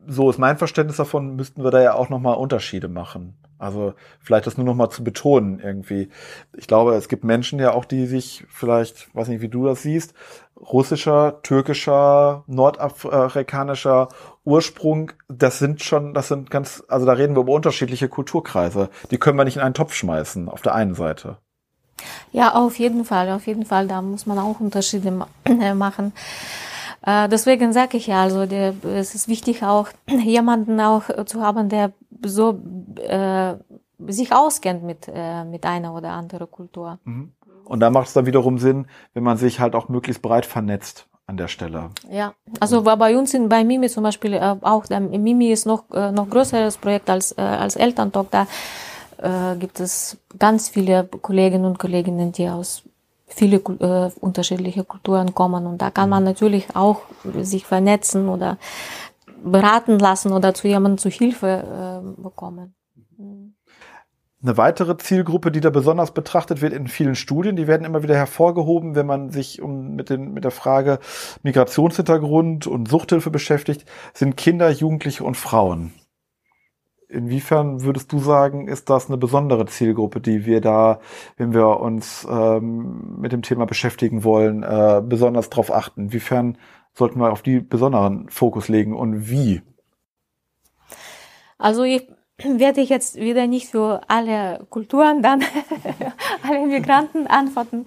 so 0.08 0.30
ist 0.30 0.40
mein 0.40 0.58
Verständnis 0.58 0.98
davon, 0.98 1.36
müssten 1.36 1.64
wir 1.64 1.72
da 1.72 1.82
ja 1.82 1.94
auch 1.94 2.10
nochmal 2.10 2.36
Unterschiede 2.36 2.88
machen. 2.88 3.36
Also 3.60 3.94
vielleicht 4.22 4.48
das 4.48 4.58
nur 4.58 4.66
nochmal 4.66 4.90
zu 4.90 5.04
betonen 5.04 5.60
irgendwie. 5.60 6.10
Ich 6.56 6.68
glaube, 6.68 6.96
es 6.96 7.10
gibt 7.10 7.26
Menschen 7.26 7.60
ja 7.60 7.74
auch, 7.74 7.84
die 7.84 8.06
sich 8.06 8.46
vielleicht, 8.50 9.14
weiß 9.14 9.28
nicht, 9.28 9.42
wie 9.42 9.50
du 9.50 9.66
das 9.66 9.84
siehst, 9.84 10.14
russischer, 10.56 11.42
türkischer, 11.44 12.46
nordafrikanischer 12.48 14.08
Ursprung, 14.46 15.12
das 15.28 15.60
sind 15.60 15.84
schon, 15.84 16.14
das 16.14 16.30
sind 16.30 16.50
ganz, 16.50 16.84
also 16.88 17.06
da 17.06 17.14
reden 17.14 17.36
wir 17.36 17.42
über 17.42 17.52
unterschiedliche 17.52 18.08
Kulturkreise. 18.08 18.90
Die 19.12 19.18
können 19.18 19.38
wir 19.38 19.46
nicht 19.46 19.58
in 19.58 19.62
einen 19.62 19.74
Topf 19.74 19.94
schmeißen, 19.94 20.48
auf 20.48 20.62
der 20.62 20.74
einen 20.74 20.96
Seite. 20.96 21.38
Ja, 22.32 22.56
auf 22.56 22.80
jeden 22.80 23.04
Fall, 23.04 23.30
auf 23.30 23.46
jeden 23.46 23.66
Fall, 23.66 23.88
da 23.88 24.02
muss 24.02 24.26
man 24.26 24.40
auch 24.40 24.62
Unterschiede 24.62 25.12
machen. 25.76 26.14
Äh, 27.06 27.30
deswegen 27.30 27.74
sage 27.74 27.98
ich 27.98 28.08
ja, 28.08 28.24
also 28.24 28.46
der, 28.46 28.74
es 28.84 29.16
ist 29.16 29.28
wichtig 29.28 29.64
auch 29.64 29.90
jemanden 30.08 30.80
auch 30.80 31.04
zu 31.26 31.42
haben, 31.42 31.70
der 31.70 31.92
so 32.26 32.60
äh, 32.98 33.56
sich 34.08 34.34
auskennt 34.34 34.84
mit 34.84 35.10
äh, 35.14 35.44
mit 35.44 35.66
einer 35.66 35.94
oder 35.94 36.12
anderen 36.12 36.50
Kultur. 36.50 37.00
Mhm. 37.04 37.34
Und 37.66 37.82
da 37.82 37.90
macht 37.90 38.08
es 38.08 38.14
dann 38.14 38.26
wiederum 38.26 38.58
Sinn, 38.58 38.88
wenn 39.14 39.24
man 39.24 39.38
sich 39.38 39.60
halt 39.60 39.76
auch 39.76 39.90
möglichst 39.90 40.22
breit 40.22 40.46
vernetzt 40.46 41.08
an 41.28 41.38
der 41.38 41.48
Stelle. 41.48 41.92
Ja, 42.10 42.34
also 42.60 42.86
war 42.86 42.98
bei 42.98 43.16
uns 43.16 43.34
in, 43.36 43.48
bei 43.48 43.64
Mimi 43.64 43.88
zum 43.88 44.04
Beispiel 44.04 44.34
äh, 44.34 44.56
auch, 44.62 44.88
der 44.88 45.00
Mimi 45.00 45.52
ist 45.52 45.68
noch 45.68 45.84
äh, 45.92 46.12
noch 46.12 46.30
größeres 46.30 46.78
Projekt 46.78 47.10
als 47.10 47.32
äh, 47.38 47.42
als 47.42 47.76
Elterntalk. 47.76 48.32
Da 48.32 48.48
äh, 49.18 49.56
gibt 49.58 49.80
es 49.80 50.18
ganz 50.40 50.70
viele 50.70 51.04
Kolleginnen 51.06 51.66
und 51.66 51.78
Kollegen, 51.78 52.32
die 52.32 52.50
aus 52.50 52.84
viele 53.30 53.58
äh, 53.58 54.12
unterschiedliche 54.20 54.84
Kulturen 54.84 55.34
kommen 55.34 55.66
und 55.66 55.82
da 55.82 55.92
kann 55.92 56.10
man 56.10 56.24
natürlich 56.24 56.76
auch 56.76 57.02
sich 57.42 57.66
vernetzen 57.66 58.28
oder 58.28 58.58
beraten 59.44 60.00
lassen 60.00 60.34
oder 60.34 60.54
zu 60.54 60.68
jemandem 60.68 60.98
zu 60.98 61.10
Hilfe 61.10 61.48
äh, 61.48 62.22
bekommen. 62.22 62.76
Eine 64.42 64.56
weitere 64.56 64.96
Zielgruppe, 64.96 65.52
die 65.52 65.60
da 65.60 65.70
besonders 65.70 66.14
betrachtet 66.14 66.62
wird 66.62 66.72
in 66.72 66.88
vielen 66.88 67.16
Studien, 67.16 67.58
die 67.58 67.68
werden 67.68 67.86
immer 67.86 68.04
wieder 68.04 68.16
hervorgehoben, 68.16 68.96
wenn 68.96 69.06
man 69.06 69.32
sich 69.32 69.62
um, 69.62 69.96
mit, 69.96 70.10
den, 70.10 70.32
mit 70.32 70.46
der 70.46 70.52
Frage 70.52 71.00
Migrationshintergrund 71.44 72.66
und 72.66 72.88
Suchthilfe 72.88 73.32
beschäftigt, 73.32 73.86
sind 74.14 74.38
Kinder, 74.38 74.70
Jugendliche 74.70 75.26
und 75.26 75.36
Frauen. 75.36 75.94
Inwiefern 77.10 77.84
würdest 77.84 78.12
du 78.14 78.20
sagen, 78.20 78.68
ist 78.68 78.90
das 78.90 79.08
eine 79.08 79.18
besondere 79.18 79.66
Zielgruppe, 79.66 80.22
die 80.22 80.46
wir 80.46 80.62
da, 80.62 81.00
wenn 81.38 81.54
wir 81.54 81.80
uns 81.80 82.26
ähm, 82.30 83.18
mit 83.20 83.32
dem 83.32 83.42
Thema 83.42 83.66
beschäftigen 83.66 84.24
wollen, 84.24 84.64
äh, 84.64 85.02
besonders 85.04 85.50
darauf 85.50 85.74
achten? 85.74 86.04
Inwiefern 86.04 86.58
sollten 86.94 87.20
wir 87.20 87.32
auf 87.32 87.42
die 87.42 87.60
besonderen 87.60 88.30
Fokus 88.30 88.68
legen 88.70 88.96
und 88.96 89.30
wie? 89.30 89.62
Also 91.58 91.84
ich 91.84 92.08
werde 92.38 92.82
ich 92.82 92.90
jetzt 92.90 93.18
wieder 93.18 93.48
nicht 93.48 93.68
für 93.70 94.02
alle 94.08 94.66
Kulturen 94.70 95.22
dann, 95.22 95.44
alle 96.44 96.66
Migranten 96.68 97.28
antworten. 97.28 97.86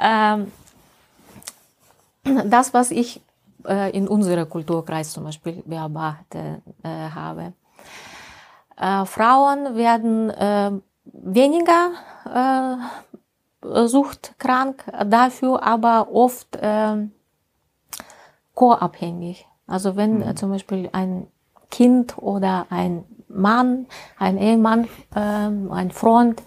Ähm, 0.00 0.50
das, 2.46 2.74
was 2.74 2.90
ich 2.90 3.20
äh, 3.66 3.96
in 3.96 4.08
unserem 4.08 4.48
Kulturkreis 4.48 5.12
zum 5.12 5.24
Beispiel 5.24 5.62
beobachtet 5.64 6.62
äh, 6.82 6.88
habe. 6.88 7.52
Äh, 8.76 9.04
Frauen 9.04 9.76
werden 9.76 10.30
äh, 10.30 10.72
weniger 11.04 11.90
äh, 13.62 13.86
suchtkrank, 13.86 14.84
dafür 15.06 15.62
aber 15.62 16.12
oft 16.12 16.56
äh, 16.56 17.08
co-abhängig. 18.54 19.46
Also 19.66 19.96
wenn 19.96 20.18
mhm. 20.18 20.36
zum 20.36 20.50
Beispiel 20.50 20.88
ein 20.92 21.26
Kind 21.70 22.18
oder 22.18 22.66
ein 22.70 23.04
Mann, 23.28 23.86
ein 24.18 24.38
Ehemann, 24.38 24.84
äh, 25.14 25.18
ein 25.20 25.90
Freund 25.90 26.42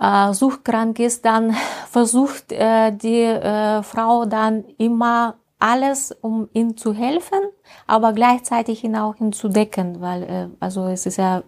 äh, 0.00 0.32
suchtkrank 0.32 0.98
ist, 0.98 1.24
dann 1.24 1.54
versucht 1.88 2.52
äh, 2.52 2.92
die 2.92 3.22
äh, 3.22 3.82
Frau 3.82 4.24
dann 4.26 4.64
immer 4.76 5.36
alles, 5.58 6.12
um 6.20 6.48
ihm 6.52 6.76
zu 6.76 6.92
helfen, 6.94 7.40
aber 7.86 8.12
gleichzeitig 8.12 8.84
ihn 8.84 8.96
auch 8.96 9.16
ihn 9.20 9.32
zu 9.32 9.48
decken, 9.48 10.00
weil 10.00 10.22
äh, 10.22 10.46
also 10.60 10.86
es 10.86 11.06
ist 11.06 11.16
ja 11.16 11.42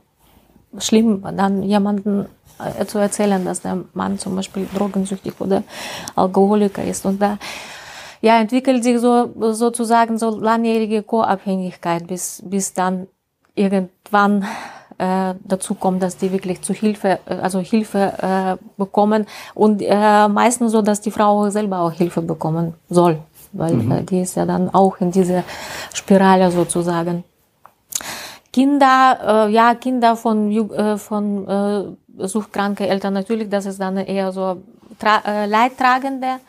schlimm, 0.79 1.23
dann 1.37 1.63
jemanden 1.63 2.27
äh, 2.59 2.85
zu 2.87 2.99
erzählen, 2.99 3.45
dass 3.45 3.63
der 3.63 3.85
Mann 3.95 4.19
zum 4.19 4.37
Beispiel 4.37 4.67
drogensüchtig 4.75 5.35
oder 5.41 5.63
Alkoholiker 6.17 6.85
ist. 6.85 7.07
Und 7.07 7.21
da 7.21 7.39
ja 8.21 8.41
entwickelt 8.41 8.83
sich 8.83 8.99
so 8.99 9.31
sozusagen 9.53 10.19
so 10.19 10.39
langjährige 10.39 11.03
Co-Abhängigkeit, 11.03 12.07
bis 12.07 12.43
bis 12.45 12.75
dann 12.75 13.07
irgendwann 13.55 14.45
äh, 14.99 15.35
dazu 15.45 15.75
kommt, 15.75 16.03
dass 16.03 16.17
die 16.17 16.31
wirklich 16.31 16.63
zu 16.63 16.73
Hilfe, 16.73 17.21
äh, 17.27 17.35
also 17.35 17.61
Hilfe 17.61 18.13
äh, 18.21 18.57
bekommen. 18.77 19.27
Und 19.55 19.83
äh, 19.83 20.29
meistens 20.29 20.73
so, 20.73 20.83
dass 20.83 21.01
die 21.01 21.11
Frau 21.11 21.49
selber 21.51 21.81
auch 21.81 21.93
Hilfe 21.93 22.23
bekommen 22.23 22.75
soll 22.89 23.19
weil 23.53 23.75
mhm. 23.75 23.93
äh, 23.93 24.03
die 24.03 24.21
ist 24.21 24.37
ja 24.37 24.47
dann 24.47 24.73
auch 24.73 25.01
in 25.01 25.11
dieser 25.11 25.45
Spirale 25.93 26.51
sozusagen. 26.51 27.25
Kinder, 28.53 29.47
äh, 29.49 29.53
ja, 29.53 29.75
Kinder 29.75 30.17
von, 30.17 30.51
äh, 30.51 30.97
von 30.97 31.49
äh, 31.49 32.27
suchtkranke 32.27 32.87
Eltern 32.87 33.15
natürlich, 33.15 33.49
das 33.49 33.67
ist 33.67 33.81
dann 33.81 33.97
eher 33.97 34.33
so 34.33 34.63
äh, 35.03 35.47
Leidtragende 35.47 36.41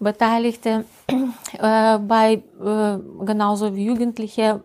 Beteiligte, 0.00 0.84
äh, 1.08 1.98
bei 1.98 2.34
äh, 2.34 3.24
genauso 3.24 3.74
wie 3.74 3.86
Jugendliche. 3.86 4.62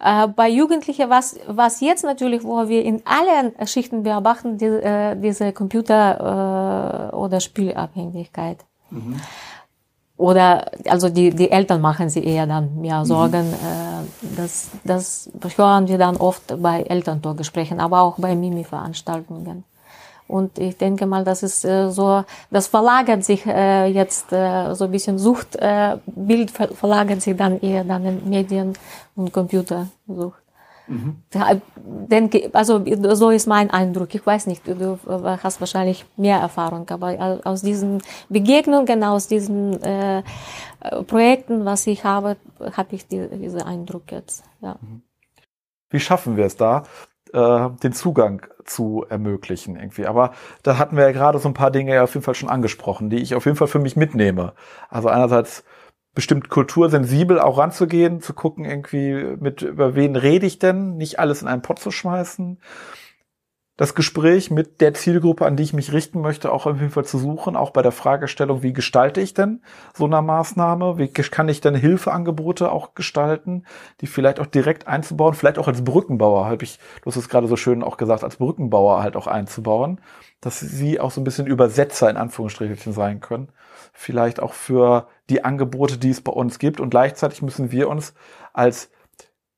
Äh, 0.00 0.28
bei 0.28 0.48
Jugendlichen, 0.48 1.10
was, 1.10 1.38
was 1.46 1.80
jetzt 1.80 2.04
natürlich, 2.04 2.44
wo 2.44 2.68
wir 2.68 2.84
in 2.84 3.02
allen 3.04 3.52
Schichten 3.66 4.02
beobachten, 4.02 4.58
die, 4.58 4.66
äh, 4.66 5.16
diese 5.16 5.52
Computer- 5.52 7.10
äh, 7.12 7.16
oder 7.16 7.40
Spielabhängigkeit. 7.40 8.64
Mhm. 8.90 9.20
Oder 10.18 10.70
also 10.86 11.08
die, 11.08 11.30
die 11.30 11.50
Eltern 11.50 11.80
machen 11.80 12.10
sie 12.10 12.24
eher 12.24 12.46
dann 12.46 12.80
mehr 12.80 13.00
mhm. 13.00 13.04
Sorgen. 13.04 13.50
Mhm. 13.50 14.36
das, 14.36 14.68
das 14.84 15.30
hören 15.56 15.86
wir 15.88 15.96
dann 15.96 16.16
oft 16.16 16.60
bei 16.60 16.82
Elterntorgesprächen, 16.82 17.80
aber 17.80 18.02
auch 18.02 18.16
bei 18.18 18.34
Mimi-Veranstaltungen. 18.34 19.64
Und 20.28 20.58
ich 20.58 20.76
denke 20.76 21.06
mal, 21.06 21.24
das 21.24 21.42
ist 21.42 21.64
äh, 21.64 21.90
so, 21.90 22.22
das 22.50 22.66
verlagert 22.66 23.24
sich 23.24 23.46
äh, 23.46 23.86
jetzt 23.86 24.30
äh, 24.30 24.74
so 24.74 24.84
ein 24.84 24.90
bisschen 24.90 25.18
Suchtbild 25.18 26.60
äh, 26.60 26.68
verlagert 26.74 27.22
sich 27.22 27.34
dann 27.34 27.58
eher 27.60 27.82
dann 27.82 28.04
in 28.04 28.28
Medien 28.28 28.74
und 29.16 29.32
Computersucht. 29.32 30.42
Mhm. 30.88 31.16
denke, 32.08 32.50
also 32.54 32.82
so 33.14 33.30
ist 33.30 33.46
mein 33.46 33.70
Eindruck. 33.70 34.14
Ich 34.14 34.24
weiß 34.24 34.46
nicht, 34.46 34.66
du 34.66 34.98
hast 35.06 35.60
wahrscheinlich 35.60 36.06
mehr 36.16 36.38
Erfahrung, 36.38 36.88
aber 36.88 37.40
aus 37.44 37.62
diesen 37.62 38.02
Begegnungen, 38.30 39.04
aus 39.04 39.28
diesen 39.28 39.82
äh, 39.82 40.22
Projekten, 41.06 41.64
was 41.64 41.86
ich 41.86 42.04
habe, 42.04 42.36
habe 42.72 42.94
ich 42.94 43.06
die, 43.06 43.28
diesen 43.28 43.62
Eindruck 43.62 44.10
jetzt. 44.10 44.44
Ja. 44.60 44.76
Wie 45.90 46.00
schaffen 46.00 46.36
wir 46.36 46.46
es 46.46 46.56
da, 46.56 46.84
äh, 47.32 47.68
den 47.82 47.92
Zugang 47.92 48.46
zu 48.64 49.04
ermöglichen 49.08 49.76
irgendwie? 49.76 50.06
Aber 50.06 50.32
da 50.62 50.78
hatten 50.78 50.96
wir 50.96 51.04
ja 51.04 51.12
gerade 51.12 51.38
so 51.38 51.48
ein 51.48 51.54
paar 51.54 51.70
Dinge 51.70 51.94
ja 51.94 52.04
auf 52.04 52.14
jeden 52.14 52.24
Fall 52.24 52.34
schon 52.34 52.48
angesprochen, 52.48 53.10
die 53.10 53.18
ich 53.18 53.34
auf 53.34 53.44
jeden 53.44 53.56
Fall 53.56 53.68
für 53.68 53.78
mich 53.78 53.96
mitnehme. 53.96 54.54
Also 54.88 55.08
einerseits 55.08 55.64
bestimmt 56.18 56.48
kultursensibel 56.48 57.38
auch 57.38 57.58
ranzugehen, 57.58 58.20
zu 58.20 58.34
gucken 58.34 58.64
irgendwie, 58.64 59.36
mit 59.38 59.62
über 59.62 59.94
wen 59.94 60.16
rede 60.16 60.46
ich 60.46 60.58
denn, 60.58 60.96
nicht 60.96 61.20
alles 61.20 61.42
in 61.42 61.46
einen 61.46 61.62
Pott 61.62 61.78
zu 61.78 61.92
schmeißen. 61.92 62.58
Das 63.76 63.94
Gespräch 63.94 64.50
mit 64.50 64.80
der 64.80 64.94
Zielgruppe, 64.94 65.46
an 65.46 65.54
die 65.54 65.62
ich 65.62 65.74
mich 65.74 65.92
richten 65.92 66.20
möchte, 66.20 66.50
auch 66.50 66.66
auf 66.66 66.80
jeden 66.80 66.90
Fall 66.90 67.04
zu 67.04 67.18
suchen, 67.18 67.54
auch 67.54 67.70
bei 67.70 67.82
der 67.82 67.92
Fragestellung, 67.92 68.64
wie 68.64 68.72
gestalte 68.72 69.20
ich 69.20 69.32
denn 69.32 69.62
so 69.94 70.06
eine 70.06 70.20
Maßnahme? 70.20 70.98
Wie 70.98 71.06
kann 71.06 71.48
ich 71.48 71.60
denn 71.60 71.76
Hilfeangebote 71.76 72.72
auch 72.72 72.94
gestalten, 72.94 73.62
die 74.00 74.08
vielleicht 74.08 74.40
auch 74.40 74.46
direkt 74.46 74.88
einzubauen, 74.88 75.34
vielleicht 75.34 75.60
auch 75.60 75.68
als 75.68 75.84
Brückenbauer, 75.84 76.46
habe 76.46 76.64
ich, 76.64 76.80
du 77.02 77.10
hast 77.12 77.16
es 77.16 77.28
gerade 77.28 77.46
so 77.46 77.54
schön 77.54 77.84
auch 77.84 77.96
gesagt, 77.96 78.24
als 78.24 78.38
Brückenbauer 78.38 79.04
halt 79.04 79.14
auch 79.14 79.28
einzubauen, 79.28 80.00
dass 80.40 80.58
sie 80.58 80.98
auch 80.98 81.12
so 81.12 81.20
ein 81.20 81.24
bisschen 81.24 81.46
Übersetzer 81.46 82.10
in 82.10 82.16
Anführungsstrichen 82.16 82.92
sein 82.92 83.20
können 83.20 83.52
vielleicht 83.98 84.40
auch 84.40 84.52
für 84.52 85.08
die 85.28 85.44
Angebote, 85.44 85.98
die 85.98 86.10
es 86.10 86.20
bei 86.20 86.30
uns 86.30 86.60
gibt. 86.60 86.78
Und 86.78 86.90
gleichzeitig 86.90 87.42
müssen 87.42 87.72
wir 87.72 87.88
uns 87.88 88.14
als 88.52 88.90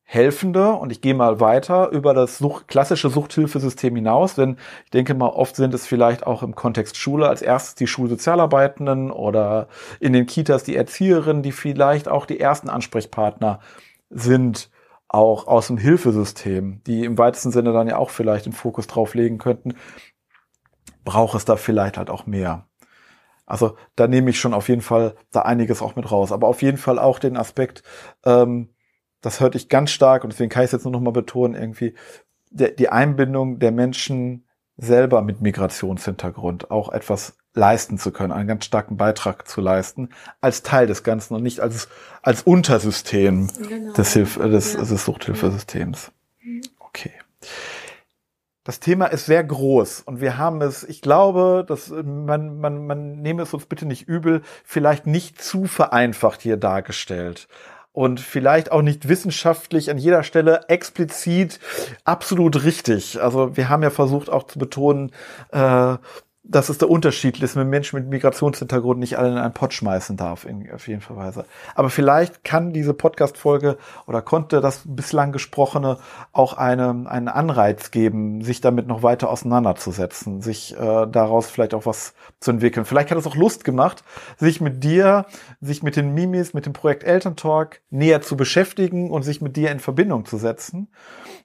Helfende, 0.03 0.73
und 0.73 0.91
ich 0.91 1.03
gehe 1.03 1.15
mal 1.15 1.39
weiter, 1.39 1.91
über 1.91 2.15
das 2.15 2.39
Such 2.39 2.67
klassische 2.67 3.11
Suchthilfesystem 3.11 3.95
hinaus, 3.95 4.35
denn 4.35 4.57
ich 4.85 4.91
denke 4.91 5.15
mal, 5.15 5.29
oft 5.29 5.55
sind 5.55 5.73
es 5.75 5.87
vielleicht 5.87 6.27
auch 6.27 6.43
im 6.43 6.57
Kontext 6.57 6.97
Schule 6.97 7.29
als 7.29 7.43
erstes 7.43 7.77
die 7.77 7.87
Schulsozialarbeitenden 7.87 9.13
oder 9.13 9.69
in 10.01 10.13
den 10.13 10.27
Kitas 10.27 10.65
die 10.65 10.75
Erzieherinnen, 10.75 11.43
die 11.43 11.53
vielleicht 11.53 12.09
auch 12.09 12.27
die 12.27 12.41
ersten 12.41 12.71
Ansprechpartner 12.71 13.61
sind, 14.09 14.71
auch 15.07 15.47
aus 15.47 15.69
dem 15.69 15.77
Hilfesystem, 15.77 16.83
die 16.87 17.05
im 17.05 17.19
weitesten 17.19 17.53
Sinne 17.53 17.73
dann 17.73 17.87
ja 17.87 17.99
auch 17.99 18.11
vielleicht 18.11 18.47
den 18.47 18.53
Fokus 18.53 18.87
drauf 18.87 19.15
legen 19.15 19.39
könnten, 19.39 19.75
braucht 21.05 21.37
es 21.37 21.45
da 21.45 21.57
vielleicht 21.57 21.99
halt 21.99 22.11
auch 22.11 22.27
mehr. 22.27 22.70
Also 23.51 23.77
da 23.97 24.07
nehme 24.07 24.31
ich 24.31 24.39
schon 24.39 24.55
auf 24.55 24.69
jeden 24.69 24.81
Fall 24.81 25.17
da 25.33 25.43
einiges 25.43 25.83
auch 25.83 25.97
mit 25.97 26.11
raus. 26.11 26.33
Aber 26.33 26.49
auf 26.49 26.63
jeden 26.63 26.79
Fall 26.79 26.99
auch 26.99 27.19
den 27.19 27.37
Aspekt, 27.37 27.83
ähm, 28.25 28.71
das 29.21 29.41
hörte 29.41 29.59
ich 29.59 29.69
ganz 29.69 29.91
stark 29.91 30.25
und 30.25 30.33
deswegen 30.33 30.51
kann 30.51 30.63
ich 30.63 30.69
es 30.69 30.73
jetzt 30.73 30.85
nur 30.85 30.93
noch 30.93 31.01
mal 31.01 31.11
betonen, 31.11 31.55
irgendwie 31.55 31.95
der, 32.51 32.71
die 32.71 32.89
Einbindung 32.89 33.59
der 33.59 33.73
Menschen 33.73 34.47
selber 34.77 35.21
mit 35.21 35.41
Migrationshintergrund 35.43 36.71
auch 36.71 36.91
etwas 36.91 37.37
leisten 37.53 37.99
zu 37.99 38.13
können, 38.13 38.33
einen 38.33 38.49
ganz 38.49 38.65
starken 38.65 38.97
Beitrag 38.97 39.47
zu 39.47 39.61
leisten, 39.61 40.11
als 40.41 40.63
Teil 40.63 40.87
des 40.87 41.03
Ganzen 41.03 41.35
und 41.35 41.43
nicht 41.43 41.61
als, 41.61 41.89
als 42.23 42.43
Untersystem 42.43 43.49
genau. 43.69 43.93
des, 43.93 44.13
Hilf 44.13 44.37
des, 44.39 44.75
ja. 44.75 44.81
des 44.81 45.05
Suchthilfesystems. 45.05 46.13
Mhm. 46.41 46.63
Okay. 46.79 47.13
Das 48.63 48.79
Thema 48.79 49.07
ist 49.07 49.25
sehr 49.25 49.43
groß 49.43 50.03
und 50.03 50.21
wir 50.21 50.37
haben 50.37 50.61
es, 50.61 50.85
ich 50.85 51.01
glaube, 51.01 51.65
dass 51.67 51.89
man, 51.89 52.61
man, 52.61 52.87
man 52.87 53.23
nehme 53.23 53.43
es 53.43 53.55
uns 53.55 53.65
bitte 53.65 53.87
nicht 53.87 54.07
übel, 54.07 54.43
vielleicht 54.65 55.07
nicht 55.07 55.43
zu 55.43 55.65
vereinfacht 55.65 56.43
hier 56.43 56.59
dargestellt 56.59 57.49
und 57.93 58.21
vielleicht 58.21 58.71
auch 58.71 58.83
nicht 58.83 59.09
wissenschaftlich 59.09 59.91
an 59.91 59.97
jeder 59.97 60.23
Stelle 60.23 60.69
explizit 60.69 61.59
absolut 62.05 62.63
richtig. 62.63 63.23
Also 63.23 63.57
wir 63.57 63.71
haben 63.71 63.83
ja 63.83 63.91
versucht 63.91 64.29
auch 64.29 64.45
zu 64.45 64.59
betonen, 64.59 65.11
äh, 65.53 65.97
dass 66.51 66.69
es 66.69 66.79
der 66.79 66.91
Unterschied 66.91 67.41
ist, 67.41 67.55
wenn 67.55 67.69
Menschen 67.69 67.97
mit 68.01 68.09
Migrationshintergrund 68.09 68.99
nicht 68.99 69.17
alle 69.19 69.31
in 69.31 69.39
einen 69.39 69.55
Pott 69.55 69.73
schmeißen 69.73 70.17
darf, 70.17 70.45
in, 70.45 70.69
auf 70.73 70.89
jeden 70.89 71.01
Fall 71.01 71.17
Weise. 71.17 71.45
Aber 71.77 71.91
vielleicht 71.91 72.43
kann 72.43 72.73
diese 72.73 72.93
Podcast-Folge 72.93 73.79
oder 74.07 74.21
konnte 74.21 74.61
das 74.61 74.83
bislang 74.85 75.31
Gesprochene 75.31 75.99
auch 76.33 76.55
eine, 76.55 77.07
einen 77.07 77.29
Anreiz 77.29 77.93
geben, 77.93 78.43
sich 78.43 78.61
damit 78.61 78.89
noch 78.89 79.05
weiter 79.05 79.31
auseinanderzusetzen, 79.31 80.41
sich 80.41 80.77
äh, 80.77 81.07
daraus 81.07 81.49
vielleicht 81.49 81.73
auch 81.73 81.87
was 81.87 82.15
zu 82.41 82.51
entwickeln. 82.51 82.85
Vielleicht 82.85 83.13
hat 83.13 83.19
es 83.19 83.27
auch 83.29 83.37
Lust 83.37 83.63
gemacht, 83.63 84.03
sich 84.37 84.61
mit 84.61 84.83
dir, 84.83 85.27
sich 85.61 85.85
mit 85.85 85.95
den 85.95 86.15
Mimis, 86.15 86.53
mit 86.53 86.67
dem 86.67 86.73
Projekt 86.73 87.05
Elterntalk 87.05 87.81
näher 87.91 88.23
zu 88.23 88.37
beschäftigen 88.37 89.11
und 89.11 89.23
sich 89.23 89.41
mit 89.41 89.57
dir 89.57 89.71
in 89.71 89.79
Verbindung 89.79 90.25
zu 90.25 90.37
setzen. 90.37 90.89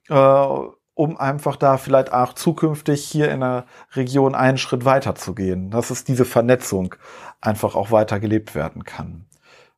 Äh, 0.09 0.47
um 0.95 1.17
einfach 1.17 1.57
da 1.57 1.77
vielleicht 1.77 2.11
auch 2.11 2.33
zukünftig 2.33 3.05
hier 3.05 3.29
in 3.29 3.41
der 3.41 3.65
Region 3.93 4.33
einen 4.33 4.57
Schritt 4.57 4.85
weiter 4.85 5.13
zu 5.13 5.35
gehen, 5.35 5.69
dass 5.69 5.91
es 5.91 6.05
diese 6.05 6.25
Vernetzung 6.25 6.95
einfach 7.41 7.75
auch 7.75 7.91
weiter 7.91 8.19
gelebt 8.19 8.55
werden 8.55 8.85
kann. 8.85 9.25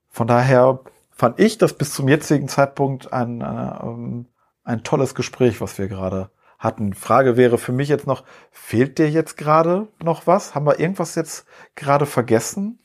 Von 0.10 0.28
daher 0.28 0.80
fand 1.12 1.40
ich 1.40 1.58
das 1.58 1.74
bis 1.74 1.92
zum 1.94 2.08
jetzigen 2.08 2.48
Zeitpunkt 2.48 3.12
ein, 3.12 3.42
äh, 3.42 4.26
ein 4.64 4.84
tolles 4.84 5.16
Gespräch, 5.16 5.60
was 5.60 5.78
wir 5.80 5.88
gerade 5.88 6.30
hatten. 6.60 6.94
Frage 6.94 7.36
wäre 7.36 7.58
für 7.58 7.72
mich 7.72 7.90
jetzt 7.90 8.08
noch, 8.08 8.24
fehlt 8.52 9.00
dir 9.00 9.10
jetzt 9.10 9.38
gerade 9.38 9.88
noch 10.02 10.28
was? 10.28 10.54
Haben 10.54 10.68
wir 10.68 10.80
irgendwas 10.80 11.16
jetzt 11.16 11.46
gerade 11.76 12.06
vergessen? 12.06 12.80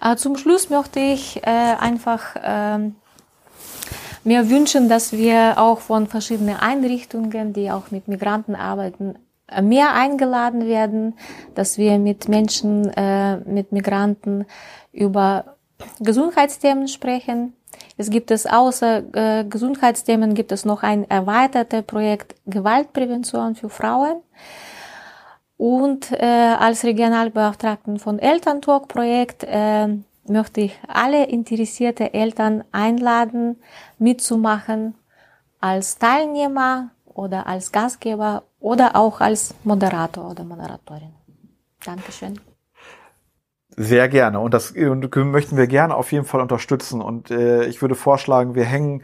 Äh, 0.00 0.16
zum 0.16 0.36
Schluss 0.36 0.70
möchte 0.70 1.00
ich 1.00 1.42
äh, 1.46 1.76
einfach 1.78 2.36
äh, 2.36 2.90
mir 4.24 4.50
wünschen, 4.50 4.88
dass 4.88 5.12
wir 5.12 5.54
auch 5.58 5.80
von 5.80 6.06
verschiedenen 6.06 6.56
Einrichtungen, 6.56 7.52
die 7.52 7.70
auch 7.70 7.90
mit 7.90 8.08
Migranten 8.08 8.54
arbeiten, 8.54 9.16
äh, 9.48 9.62
mehr 9.62 9.94
eingeladen 9.94 10.66
werden, 10.66 11.14
dass 11.54 11.78
wir 11.78 11.98
mit 11.98 12.28
Menschen, 12.28 12.88
äh, 12.90 13.36
mit 13.38 13.72
Migranten 13.72 14.46
über 14.92 15.56
Gesundheitsthemen 16.00 16.88
sprechen. 16.88 17.54
Es 17.96 18.10
gibt 18.10 18.30
es 18.30 18.46
außer 18.46 19.02
äh, 19.14 19.44
Gesundheitsthemen 19.44 20.34
gibt 20.34 20.52
es 20.52 20.64
noch 20.64 20.82
ein 20.82 21.08
erweitertes 21.08 21.82
Projekt 21.82 22.34
Gewaltprävention 22.46 23.54
für 23.54 23.68
Frauen. 23.68 24.22
Und 25.56 26.10
äh, 26.10 26.24
als 26.58 26.84
Regionalbeauftragten 26.84 27.98
von 27.98 28.18
Elterntalk-Projekt 28.18 29.44
äh, 29.44 29.88
möchte 30.28 30.62
ich 30.62 30.78
alle 30.88 31.26
interessierte 31.26 32.14
Eltern 32.14 32.64
einladen, 32.72 33.56
mitzumachen 33.98 34.94
als 35.60 35.98
Teilnehmer 35.98 36.90
oder 37.04 37.46
als 37.46 37.72
Gastgeber 37.72 38.44
oder 38.60 38.96
auch 38.96 39.20
als 39.20 39.54
Moderator 39.64 40.30
oder 40.30 40.44
Moderatorin. 40.44 41.14
Dankeschön. 41.84 42.40
Sehr 43.76 44.08
gerne. 44.08 44.40
Und 44.40 44.54
das 44.54 44.72
möchten 44.74 45.56
wir 45.56 45.66
gerne 45.66 45.94
auf 45.94 46.12
jeden 46.12 46.24
Fall 46.24 46.40
unterstützen. 46.40 47.00
Und 47.00 47.30
äh, 47.30 47.64
ich 47.64 47.82
würde 47.82 47.94
vorschlagen, 47.94 48.54
wir 48.54 48.64
hängen 48.64 49.02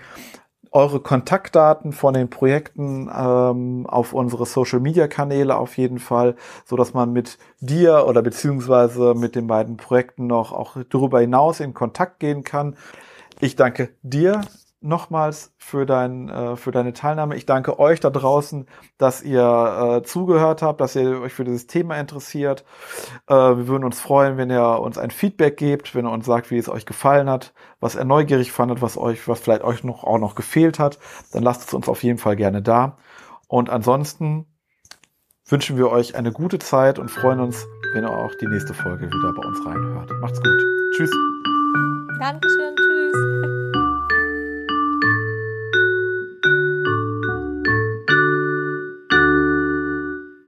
eure 0.72 1.00
Kontaktdaten 1.00 1.92
von 1.92 2.14
den 2.14 2.30
Projekten 2.30 3.10
ähm, 3.14 3.86
auf 3.86 4.12
unsere 4.12 4.46
Social 4.46 4.80
Media 4.80 5.08
Kanäle 5.08 5.56
auf 5.56 5.76
jeden 5.76 5.98
Fall, 5.98 6.36
so 6.64 6.76
dass 6.76 6.94
man 6.94 7.12
mit 7.12 7.38
dir 7.60 8.06
oder 8.06 8.22
beziehungsweise 8.22 9.14
mit 9.14 9.34
den 9.34 9.46
beiden 9.46 9.76
Projekten 9.76 10.26
noch 10.26 10.52
auch 10.52 10.76
darüber 10.88 11.20
hinaus 11.20 11.60
in 11.60 11.74
Kontakt 11.74 12.20
gehen 12.20 12.44
kann. 12.44 12.76
Ich 13.40 13.56
danke 13.56 13.90
dir 14.02 14.42
nochmals 14.80 15.52
für, 15.58 15.84
dein, 15.84 16.28
äh, 16.28 16.56
für 16.56 16.70
deine 16.70 16.92
Teilnahme. 16.92 17.36
Ich 17.36 17.44
danke 17.44 17.78
euch 17.78 18.00
da 18.00 18.10
draußen, 18.10 18.66
dass 18.98 19.22
ihr 19.22 20.00
äh, 20.00 20.02
zugehört 20.06 20.62
habt, 20.62 20.80
dass 20.80 20.96
ihr 20.96 21.20
euch 21.20 21.34
für 21.34 21.44
dieses 21.44 21.66
Thema 21.66 21.98
interessiert. 21.98 22.64
Äh, 23.26 23.34
wir 23.34 23.68
würden 23.68 23.84
uns 23.84 24.00
freuen, 24.00 24.38
wenn 24.38 24.50
ihr 24.50 24.80
uns 24.80 24.96
ein 24.96 25.10
Feedback 25.10 25.56
gebt, 25.56 25.94
wenn 25.94 26.06
ihr 26.06 26.12
uns 26.12 26.24
sagt, 26.24 26.50
wie 26.50 26.58
es 26.58 26.68
euch 26.68 26.86
gefallen 26.86 27.28
hat, 27.28 27.52
was 27.78 27.94
ihr 27.94 28.04
neugierig 28.04 28.52
fandet, 28.52 28.80
was 28.80 28.96
euch, 28.96 29.28
was 29.28 29.40
vielleicht 29.40 29.62
euch 29.62 29.84
noch 29.84 30.04
auch 30.04 30.18
noch 30.18 30.34
gefehlt 30.34 30.78
hat. 30.78 30.98
Dann 31.32 31.42
lasst 31.42 31.68
es 31.68 31.74
uns 31.74 31.88
auf 31.88 32.02
jeden 32.02 32.18
Fall 32.18 32.36
gerne 32.36 32.62
da. 32.62 32.96
Und 33.48 33.68
ansonsten 33.68 34.46
wünschen 35.46 35.76
wir 35.76 35.90
euch 35.90 36.14
eine 36.14 36.32
gute 36.32 36.58
Zeit 36.58 36.98
und 36.98 37.10
freuen 37.10 37.40
uns, 37.40 37.66
wenn 37.92 38.04
ihr 38.04 38.10
auch 38.10 38.34
die 38.40 38.46
nächste 38.46 38.72
Folge 38.72 39.06
wieder 39.06 39.32
bei 39.34 39.46
uns 39.46 39.66
reinhört. 39.66 40.10
Macht's 40.20 40.40
gut. 40.40 40.62
Tschüss. 40.96 41.10
Dankeschön. 42.18 42.76
Tschüss. 42.76 42.99